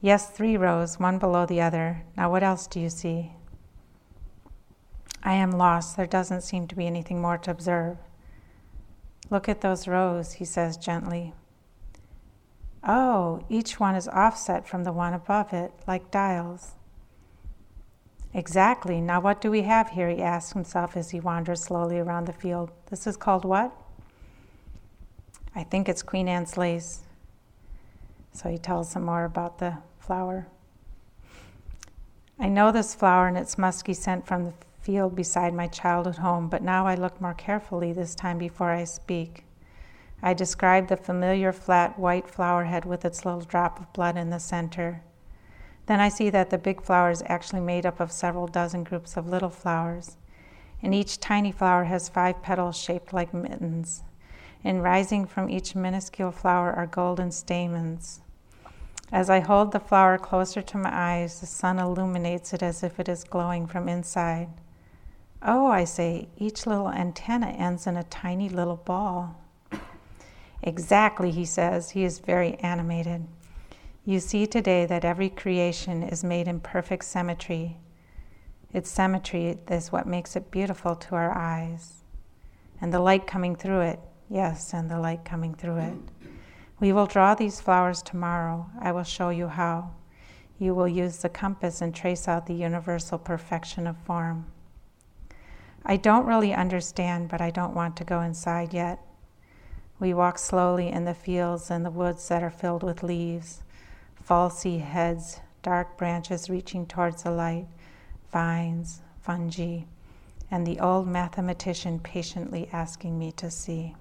[0.02, 2.04] Yes, three rows, one below the other.
[2.16, 3.34] Now, what else do you see?
[5.22, 5.98] I am lost.
[5.98, 7.98] There doesn't seem to be anything more to observe.
[9.30, 11.34] Look at those rows, he says gently.
[12.82, 16.76] Oh, each one is offset from the one above it, like dials.
[18.34, 19.02] Exactly.
[19.02, 20.08] Now, what do we have here?
[20.08, 22.72] He asks himself as he wanders slowly around the field.
[22.90, 23.76] This is called what?
[25.54, 27.02] I think it's Queen Anne's lace.
[28.32, 29.80] So he tells some more about the
[30.10, 30.48] flower.
[32.40, 36.50] I know this flower and its musky scent from the field beside my childhood home,
[36.50, 39.46] but now I look more carefully this time before I speak.
[40.24, 44.32] I describe the familiar flat white flower head with its little drop of blood in
[44.32, 45.04] the center.
[45.86, 49.16] Then I see that the big flower is actually made up of several dozen groups
[49.16, 50.18] of little flowers,
[50.82, 54.02] and each tiny flower has five petals shaped like mittens.
[54.64, 58.22] And rising from each minuscule flower are golden stamens.
[59.12, 63.00] As I hold the flower closer to my eyes, the sun illuminates it as if
[63.00, 64.50] it is glowing from inside.
[65.42, 69.40] Oh, I say, each little antenna ends in a tiny little ball.
[70.62, 71.92] Exactly, he says.
[71.92, 73.26] He is very animated.
[74.06, 77.78] You see today that every creation is made in perfect symmetry.
[78.74, 82.04] Its symmetry is what makes it beautiful to our eyes.
[82.82, 84.00] And the light coming through it,
[84.30, 85.94] yes, and the light coming through it.
[86.80, 88.70] We will draw these flowers tomorrow.
[88.80, 89.92] I will show you how.
[90.58, 94.46] You will use the compass and trace out the universal perfection of form.
[95.86, 99.00] I don't really understand, but I don't want to go inside yet.
[100.00, 103.62] We walk slowly in the fields and the woods that are filled with leaves,
[104.26, 107.68] falsy heads, dark branches reaching towards the light,
[108.32, 109.82] vines, fungi,
[110.50, 113.96] and the old mathematician patiently asking me to see.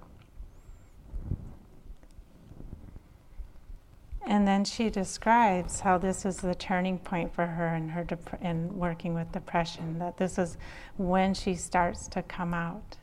[4.29, 8.39] And then she describes how this is the turning point for her in her dep-
[8.43, 9.97] in working with depression.
[9.97, 10.55] That this is
[10.97, 12.97] when she starts to come out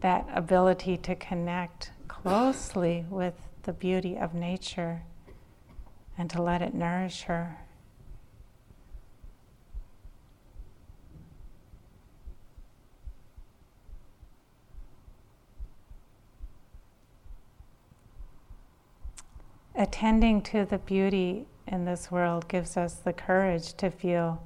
[0.00, 5.02] that ability to connect closely with the beauty of nature
[6.16, 7.56] and to let it nourish her.
[19.78, 24.42] Attending to the beauty in this world gives us the courage to feel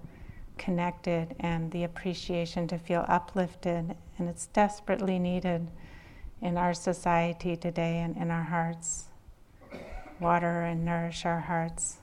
[0.59, 3.97] connected and the appreciation to feel uplifted.
[4.19, 5.69] And it's desperately needed
[6.43, 9.07] in our society today and in our hearts.
[10.21, 11.97] Water and nourish our hearts.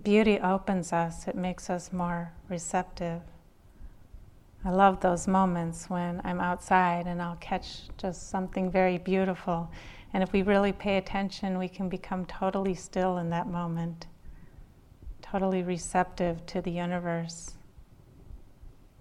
[0.00, 3.22] Beauty opens us, it makes us more receptive.
[4.66, 9.70] I love those moments when I'm outside and I'll catch just something very beautiful
[10.12, 14.06] and if we really pay attention, we can become totally still in that moment,
[15.22, 17.52] totally receptive to the universe,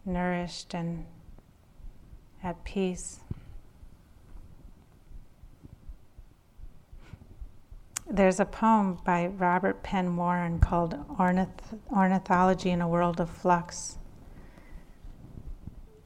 [0.06, 1.06] nourished and
[2.44, 3.22] at peace.
[8.08, 13.98] There's a poem by Robert Penn Warren called Ornith- Ornithology in a World of Flux.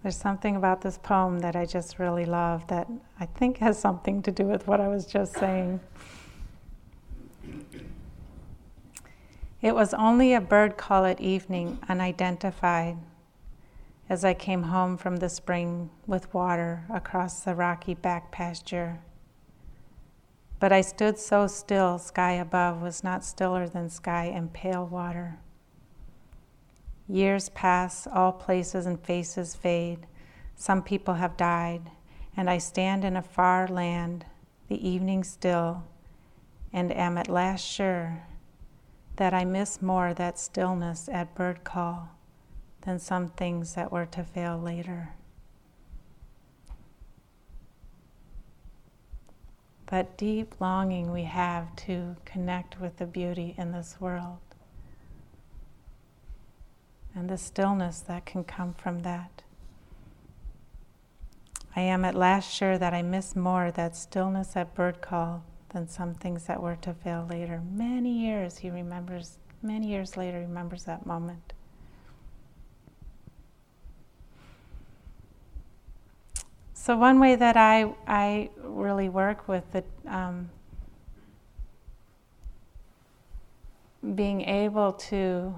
[0.01, 2.87] There's something about this poem that I just really love that
[3.19, 5.81] I think has something to do with what I was just saying.
[9.61, 12.97] It was only a bird call at evening, unidentified,
[14.07, 18.99] as I came home from the spring with water across the rocky back pasture.
[20.61, 25.39] But I stood so still, sky above was not stiller than sky and pale water.
[27.11, 30.05] Years pass, all places and faces fade.
[30.55, 31.89] Some people have died,
[32.37, 34.27] and I stand in a far land,
[34.67, 35.85] the evening still,
[36.71, 38.21] and am at last sure
[39.15, 42.09] that I miss more that stillness at bird call
[42.81, 45.09] than some things that were to fail later.
[49.87, 54.37] That deep longing we have to connect with the beauty in this world
[57.15, 59.41] and the stillness that can come from that.
[61.75, 65.87] I am at last sure that I miss more that stillness at bird call than
[65.87, 67.61] some things that were to fail later.
[67.71, 71.53] Many years he remembers, many years later, remembers that moment.
[76.73, 80.49] So, one way that I, I really work with the, um,
[84.15, 85.53] being able to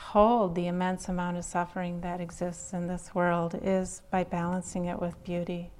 [0.00, 5.00] hold the immense amount of suffering that exists in this world is by balancing it
[5.00, 5.70] with beauty.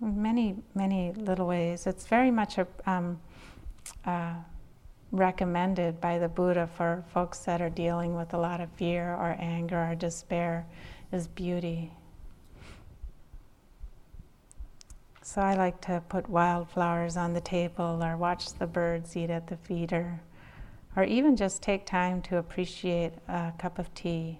[0.00, 1.86] Many, many little ways.
[1.86, 3.20] It's very much a, um,
[4.04, 4.34] uh,
[5.12, 9.36] recommended by the Buddha for folks that are dealing with a lot of fear or
[9.38, 10.66] anger or despair
[11.12, 11.92] is beauty.
[15.20, 19.46] So I like to put wildflowers on the table or watch the birds eat at
[19.46, 20.20] the feeder
[20.96, 24.38] or even just take time to appreciate a cup of tea.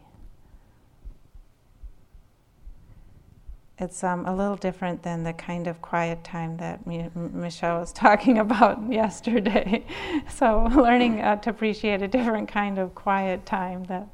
[3.82, 8.38] it's um, a little different than the kind of quiet time that Michelle was talking
[8.38, 9.84] about yesterday.
[10.30, 14.06] so, learning uh, to appreciate a different kind of quiet time that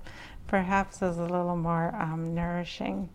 [0.47, 3.09] perhaps is a little more um, nourishing.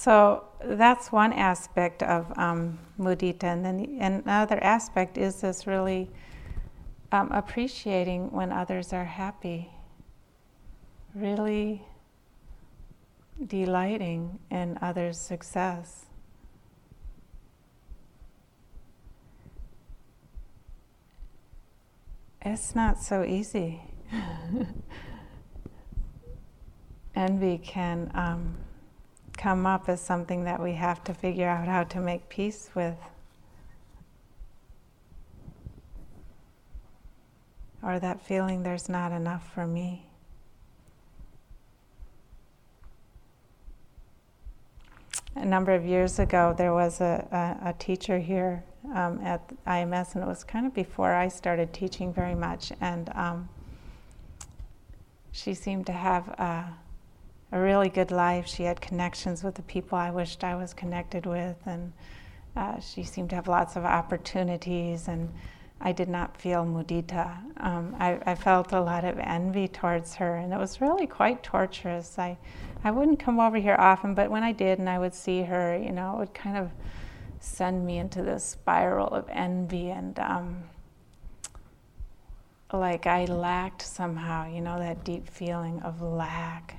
[0.00, 6.08] So that's one aspect of um, mudita, and then another aspect is this really
[7.12, 9.70] um, appreciating when others are happy,
[11.14, 11.82] really
[13.46, 16.06] delighting in others' success.
[22.40, 23.82] It's not so easy.
[27.14, 28.10] Envy can.
[28.14, 28.56] Um,
[29.40, 32.96] come up as something that we have to figure out how to make peace with.
[37.82, 40.04] Or that feeling there's not enough for me.
[45.36, 48.62] A number of years ago, there was a, a, a teacher here
[48.94, 52.72] um, at IMS, and it was kind of before I started teaching very much.
[52.82, 53.48] And um,
[55.32, 56.74] she seemed to have a,
[57.52, 58.46] a really good life.
[58.46, 61.92] She had connections with the people I wished I was connected with, and
[62.56, 65.08] uh, she seemed to have lots of opportunities.
[65.08, 65.32] And
[65.80, 67.38] I did not feel mudita.
[67.56, 71.42] Um, I, I, felt a lot of envy towards her, and it was really quite
[71.42, 72.18] torturous.
[72.18, 72.36] I,
[72.84, 75.76] I wouldn't come over here often, but when I did and I would see her,
[75.76, 76.70] you know, it would kind of
[77.40, 80.62] send me into this spiral of envy and um,
[82.72, 86.76] like I lacked somehow, you know, that deep feeling of lack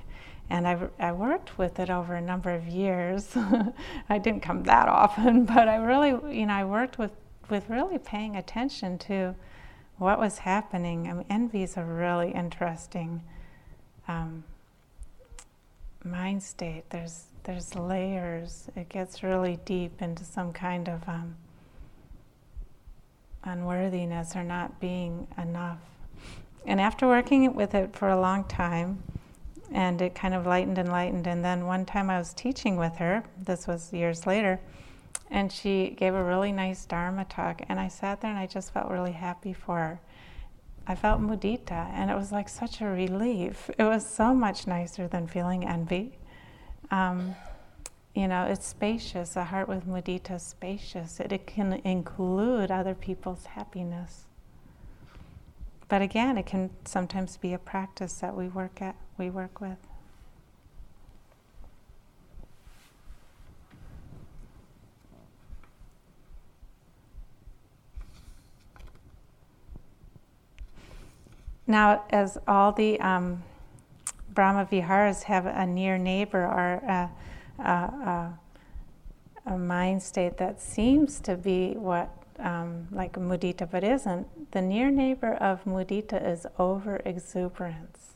[0.50, 3.36] and I, I worked with it over a number of years.
[4.08, 7.12] I didn't come that often, but I really, you know, I worked with,
[7.48, 9.34] with really paying attention to
[9.98, 11.08] what was happening.
[11.08, 13.22] I mean, envy is a really interesting
[14.08, 14.44] um,
[16.04, 16.84] mind state.
[16.90, 18.68] There's, there's layers.
[18.76, 21.36] It gets really deep into some kind of um,
[23.44, 25.78] unworthiness or not being enough.
[26.66, 29.02] And after working with it for a long time,
[29.74, 31.26] and it kind of lightened and lightened.
[31.26, 34.60] And then one time I was teaching with her, this was years later,
[35.30, 37.62] and she gave a really nice Dharma talk.
[37.68, 40.00] And I sat there and I just felt really happy for her.
[40.86, 43.70] I felt mudita, and it was like such a relief.
[43.78, 46.18] It was so much nicer than feeling envy.
[46.90, 47.36] Um,
[48.14, 49.36] you know, it's spacious.
[49.36, 51.20] A heart with mudita is spacious.
[51.20, 54.26] It, it can include other people's happiness.
[55.92, 59.76] But again, it can sometimes be a practice that we work at we work with.
[71.66, 73.42] Now, as all the um,
[74.30, 77.10] Brahma Viharas have a near neighbor or a,
[77.58, 78.38] a, a,
[79.44, 84.90] a mind state that seems to be what um, like mudita but isn't, the near
[84.90, 88.12] neighbor of mudita is over exuberance.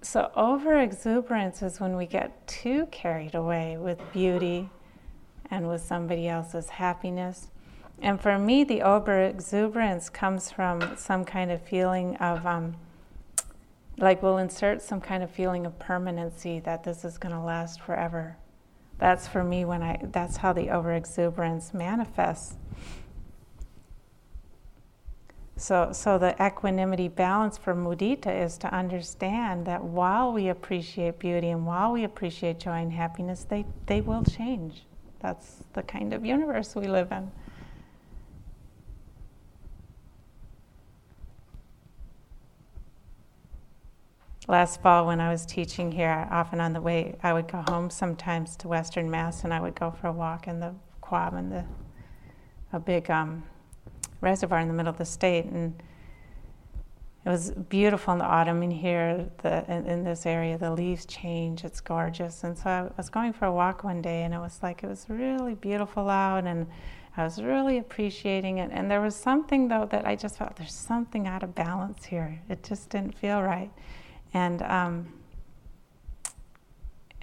[0.00, 4.68] So, over exuberance is when we get too carried away with beauty
[5.50, 7.48] and with somebody else's happiness.
[8.00, 12.74] And for me, the over exuberance comes from some kind of feeling of, um,
[13.98, 17.80] like, we'll insert some kind of feeling of permanency that this is going to last
[17.80, 18.36] forever.
[19.02, 22.54] That's for me when I, that's how the over exuberance manifests.
[25.56, 31.50] So, so the equanimity balance for mudita is to understand that while we appreciate beauty
[31.50, 34.84] and while we appreciate joy and happiness, they, they will change.
[35.18, 37.28] That's the kind of universe we live in.
[44.52, 47.88] Last fall, when I was teaching here, often on the way, I would go home
[47.88, 51.64] sometimes to Western Mass and I would go for a walk in the Quabbin the
[52.76, 53.44] a big um,
[54.20, 55.82] reservoir in the middle of the state, and
[57.24, 59.26] it was beautiful in the autumn in here.
[59.38, 61.64] The in, in, this area, the leaves change.
[61.64, 62.44] It's gorgeous.
[62.44, 64.86] And so I was going for a walk one day, and it was like it
[64.86, 66.66] was really beautiful out, and
[67.16, 68.68] I was really appreciating it.
[68.70, 72.38] And there was something though that I just felt there's something out of balance here.
[72.50, 73.70] It just didn't feel right,
[74.32, 74.62] and.
[74.62, 75.12] Um,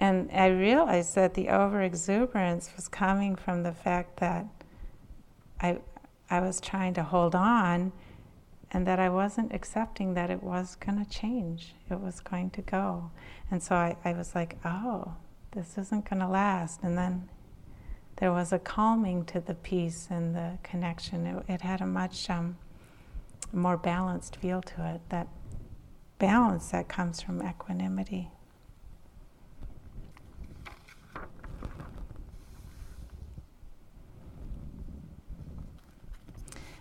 [0.00, 4.46] and I realized that the overexuberance was coming from the fact that
[5.60, 5.78] I,
[6.30, 7.92] I was trying to hold on
[8.72, 11.74] and that I wasn't accepting that it was going to change.
[11.90, 13.10] It was going to go.
[13.50, 15.16] And so I, I was like, oh,
[15.52, 16.80] this isn't going to last.
[16.82, 17.28] And then
[18.16, 21.26] there was a calming to the peace and the connection.
[21.26, 22.56] It, it had a much um,
[23.52, 25.00] more balanced feel to it.
[25.10, 25.28] That
[26.20, 28.30] balance that comes from equanimity.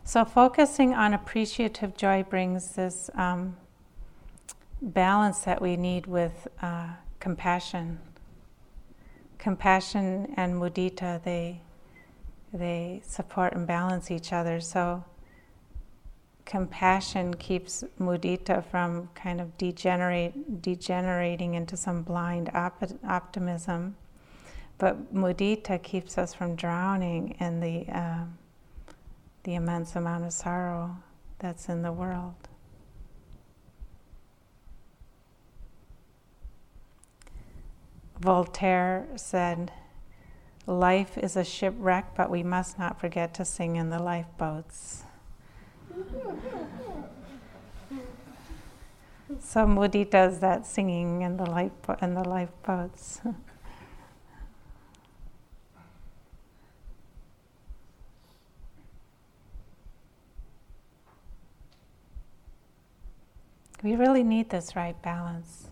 [0.03, 3.55] So, focusing on appreciative joy brings this um,
[4.81, 7.99] balance that we need with uh, compassion.
[9.37, 11.61] Compassion and mudita, they,
[12.51, 14.59] they support and balance each other.
[14.59, 15.03] So,
[16.49, 23.95] compassion keeps mudita from kind of degenerate, degenerating into some blind op- optimism.
[24.79, 28.23] But mudita keeps us from drowning in the uh,
[29.43, 30.97] the immense amount of sorrow
[31.37, 32.33] that's in the world.
[38.19, 39.71] Voltaire said,
[40.65, 45.03] Life is a shipwreck, but we must not forget to sing in the lifeboats.
[49.39, 51.71] So mudita's that singing in the, life,
[52.01, 53.21] in the lifeboats.
[63.81, 65.67] We really need this right balance.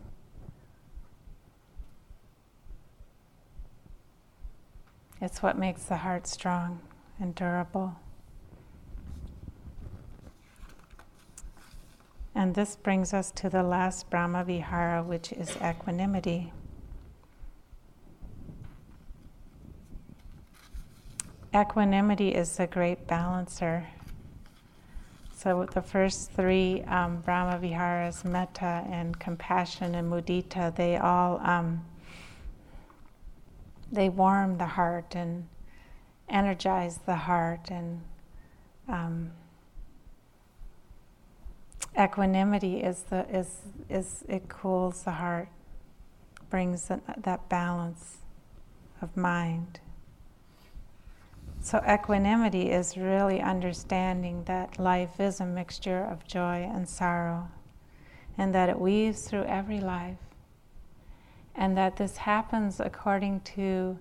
[5.20, 6.80] It's what makes the heart strong
[7.20, 7.96] and durable.
[12.38, 16.54] And this brings us to the last Brahma Vihara, which is equanimity.
[21.52, 23.88] Equanimity is the great balancer.
[25.36, 31.84] So the first three um, Brahma Viharas, metta and compassion and mudita, they all um,
[33.92, 35.48] they warm the heart and
[36.30, 38.00] energize the heart and
[38.88, 39.32] um,
[42.00, 45.50] equanimity is the is is it cools the heart,
[46.50, 48.18] brings that, balance
[49.02, 49.80] of mind.
[51.62, 57.50] So, equanimity is really understanding that life is a mixture of joy and sorrow,
[58.38, 60.20] and that it weaves through every life,
[61.56, 63.98] and that this happens according to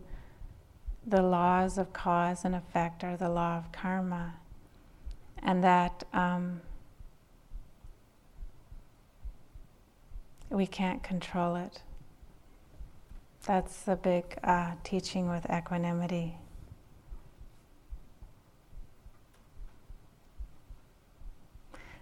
[1.07, 4.35] the laws of cause and effect, or the law of karma,
[5.43, 6.61] and that um,
[10.51, 11.83] we can't control it.
[13.47, 16.37] That's the big uh, teaching with equanimity.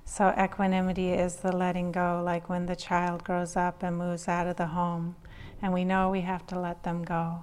[0.06, 4.46] So, equanimity is the letting go, like when the child grows up and moves out
[4.46, 5.16] of the home,
[5.60, 7.40] and we know we have to let them go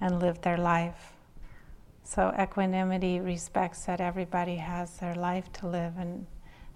[0.00, 1.12] and live their life.
[2.02, 6.26] So, equanimity respects that everybody has their life to live and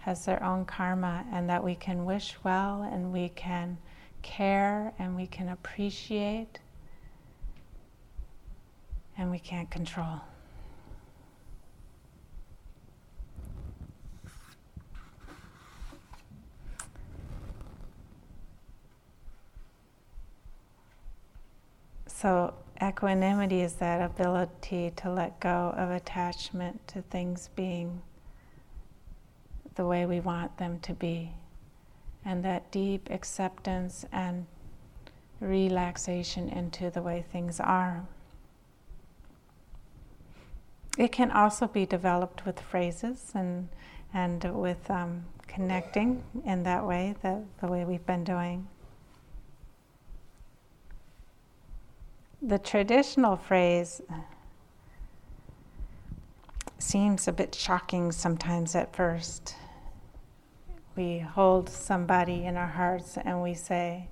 [0.04, 3.78] has their own karma, and that we can wish well and we can
[4.20, 6.58] care and we can appreciate
[9.16, 10.20] and we can't control.
[22.06, 22.52] So,
[22.82, 28.02] equanimity is that ability to let go of attachment to things being
[29.74, 31.32] the way we want them to be,
[32.24, 34.46] and that deep acceptance and
[35.40, 38.06] relaxation into the way things are.
[40.96, 43.68] It can also be developed with phrases and,
[44.12, 48.68] and with um, connecting in that way, the, the way we've been doing.
[52.46, 54.02] the traditional phrase
[56.78, 59.56] seems a bit shocking sometimes at first.
[60.96, 64.08] We hold somebody in our hearts and we say,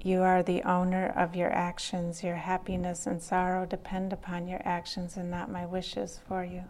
[0.00, 2.22] You are the owner of your actions.
[2.22, 6.64] Your happiness and sorrow depend upon your actions and not my wishes for you.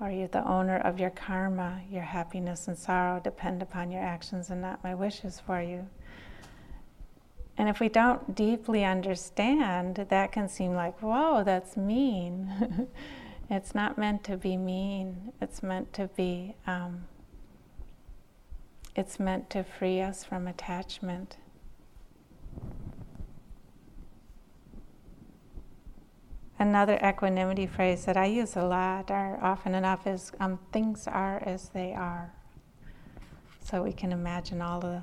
[0.00, 1.80] Or you're the owner of your karma.
[1.88, 5.88] Your happiness and sorrow depend upon your actions and not my wishes for you.
[7.56, 12.88] And if we don't deeply understand, that can seem like, whoa, that's mean.
[13.52, 17.04] it's not meant to be mean, it's meant to be, um,
[18.96, 21.36] it's meant to free us from attachment.
[26.58, 31.42] Another equanimity phrase that I use a lot or often enough is um, things are
[31.44, 32.32] as they are.
[33.62, 35.02] So we can imagine all the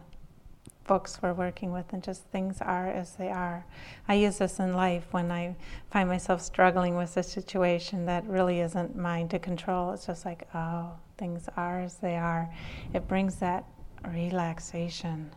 [0.89, 3.63] books we're working with, and just things are as they are.
[4.07, 5.55] I use this in life when I
[5.91, 9.91] find myself struggling with a situation that really isn't mine to control.
[9.93, 12.49] It's just like, oh, things are as they are.
[12.91, 13.65] It brings that
[14.07, 15.29] relaxation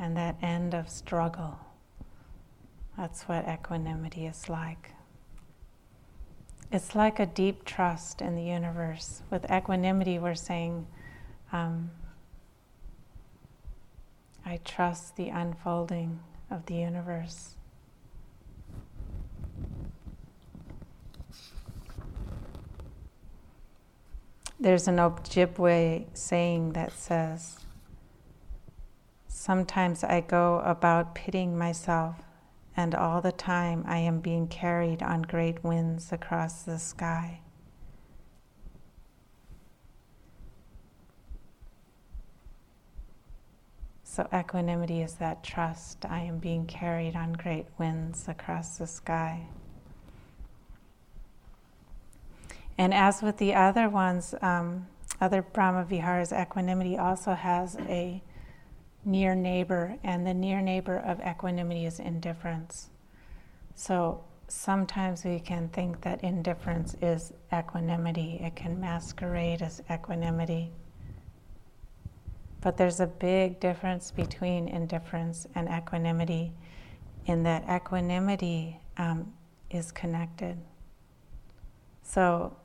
[0.00, 1.56] and that end of struggle.
[2.96, 4.90] That's what equanimity is like.
[6.72, 9.22] It's like a deep trust in the universe.
[9.30, 10.88] With equanimity, we're saying,
[11.52, 11.92] um,
[14.48, 16.20] I trust the unfolding
[16.50, 17.54] of the universe.
[24.58, 27.58] There's an Ojibwe saying that says,
[29.28, 32.16] Sometimes I go about pitying myself,
[32.74, 37.40] and all the time I am being carried on great winds across the sky.
[44.18, 46.04] So, equanimity is that trust.
[46.04, 49.46] I am being carried on great winds across the sky.
[52.76, 54.88] And as with the other ones, um,
[55.20, 58.20] other Brahma Viharas, equanimity also has a
[59.04, 62.88] near neighbor, and the near neighbor of equanimity is indifference.
[63.76, 70.72] So sometimes we can think that indifference is equanimity, it can masquerade as equanimity.
[72.60, 76.52] But there's a big difference between indifference and equanimity
[77.26, 79.32] in that equanimity um,
[79.70, 80.58] is connected.
[82.02, 82.56] So,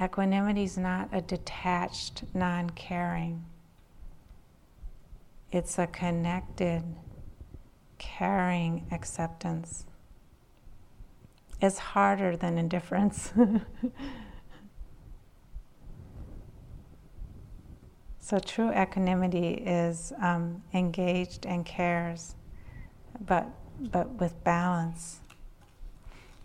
[0.00, 3.44] equanimity is not a detached, non caring.
[5.50, 6.82] It's a connected,
[7.98, 9.86] caring acceptance.
[11.60, 13.32] It's harder than indifference.
[18.24, 22.34] So true equanimity is um, engaged and cares,
[23.20, 23.46] but
[23.78, 25.20] but with balance,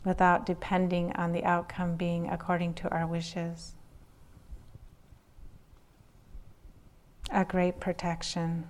[0.04, 3.76] without depending on the outcome being according to our wishes.
[7.32, 8.68] A great protection.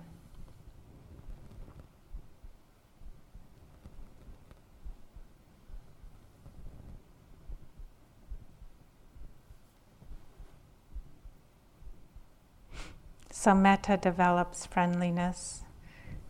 [13.40, 15.62] So, metta develops friendliness,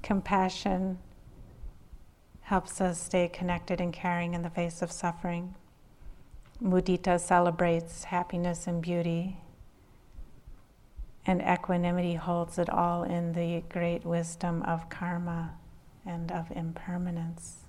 [0.01, 1.01] compassion
[2.43, 5.57] helps us stay connected and caring in the face of suffering.
[6.63, 9.39] Mudita celebrates happiness and beauty,
[11.27, 15.55] and equanimity holds it all in the great wisdom of karma
[16.07, 17.65] and of impermanence.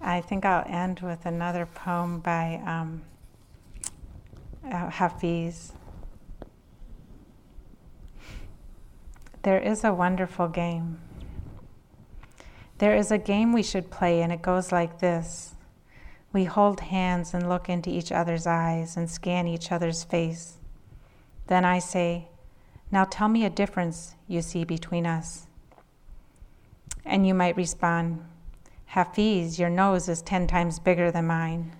[0.00, 3.02] I think I'll end with another poem by um,
[4.64, 5.72] uh, Hafiz.
[9.42, 11.00] There is a wonderful game.
[12.78, 15.54] There is a game we should play, and it goes like this
[16.32, 20.54] We hold hands and look into each other's eyes and scan each other's face.
[21.46, 22.28] Then I say,
[22.90, 25.46] Now tell me a difference you see between us.
[27.04, 28.24] And you might respond,
[28.90, 31.70] Hafiz, your nose is 10 times bigger than mine.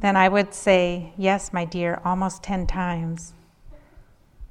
[0.00, 3.32] Then I would say, Yes, my dear, almost 10 times.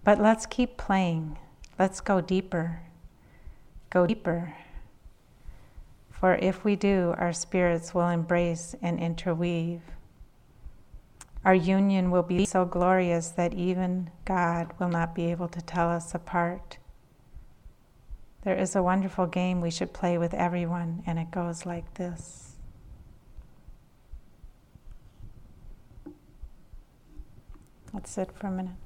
[0.04, 1.38] But let's keep playing.
[1.78, 2.82] Let's go deeper.
[3.92, 4.56] Go deeper.
[6.10, 9.82] For if we do, our spirits will embrace and interweave.
[11.44, 15.92] Our union will be so glorious that even God will not be able to tell
[15.92, 16.80] us apart.
[18.46, 22.58] There is a wonderful game we should play with everyone, and it goes like this.
[27.92, 28.85] Let's sit for a minute.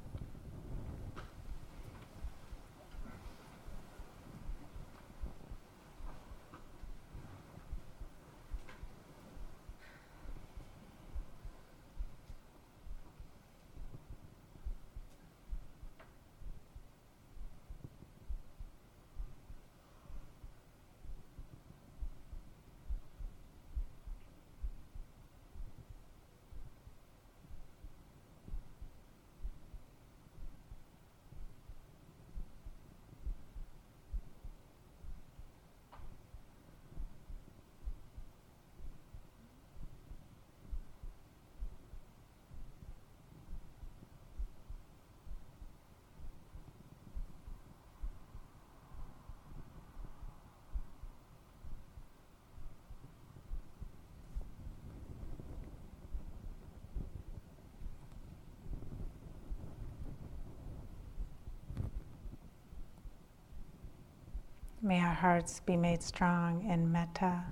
[64.90, 67.44] May our hearts be made strong in metta,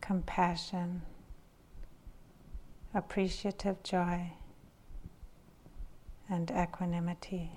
[0.00, 1.02] compassion,
[2.92, 4.32] appreciative joy,
[6.28, 7.52] and equanimity.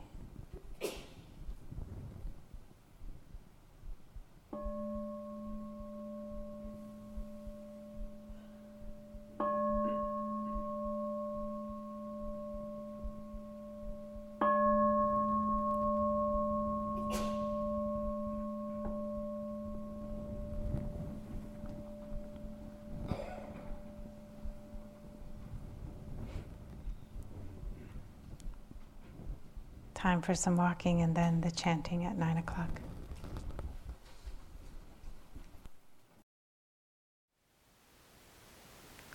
[29.95, 32.81] Time for some walking and then the chanting at nine o'clock.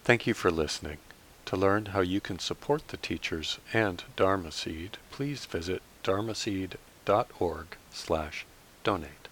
[0.05, 0.99] Thank you for listening.
[1.47, 8.47] To learn how you can support the teachers and Dharma Seed, please visit dharmaseed.org slash
[8.85, 9.28] donate.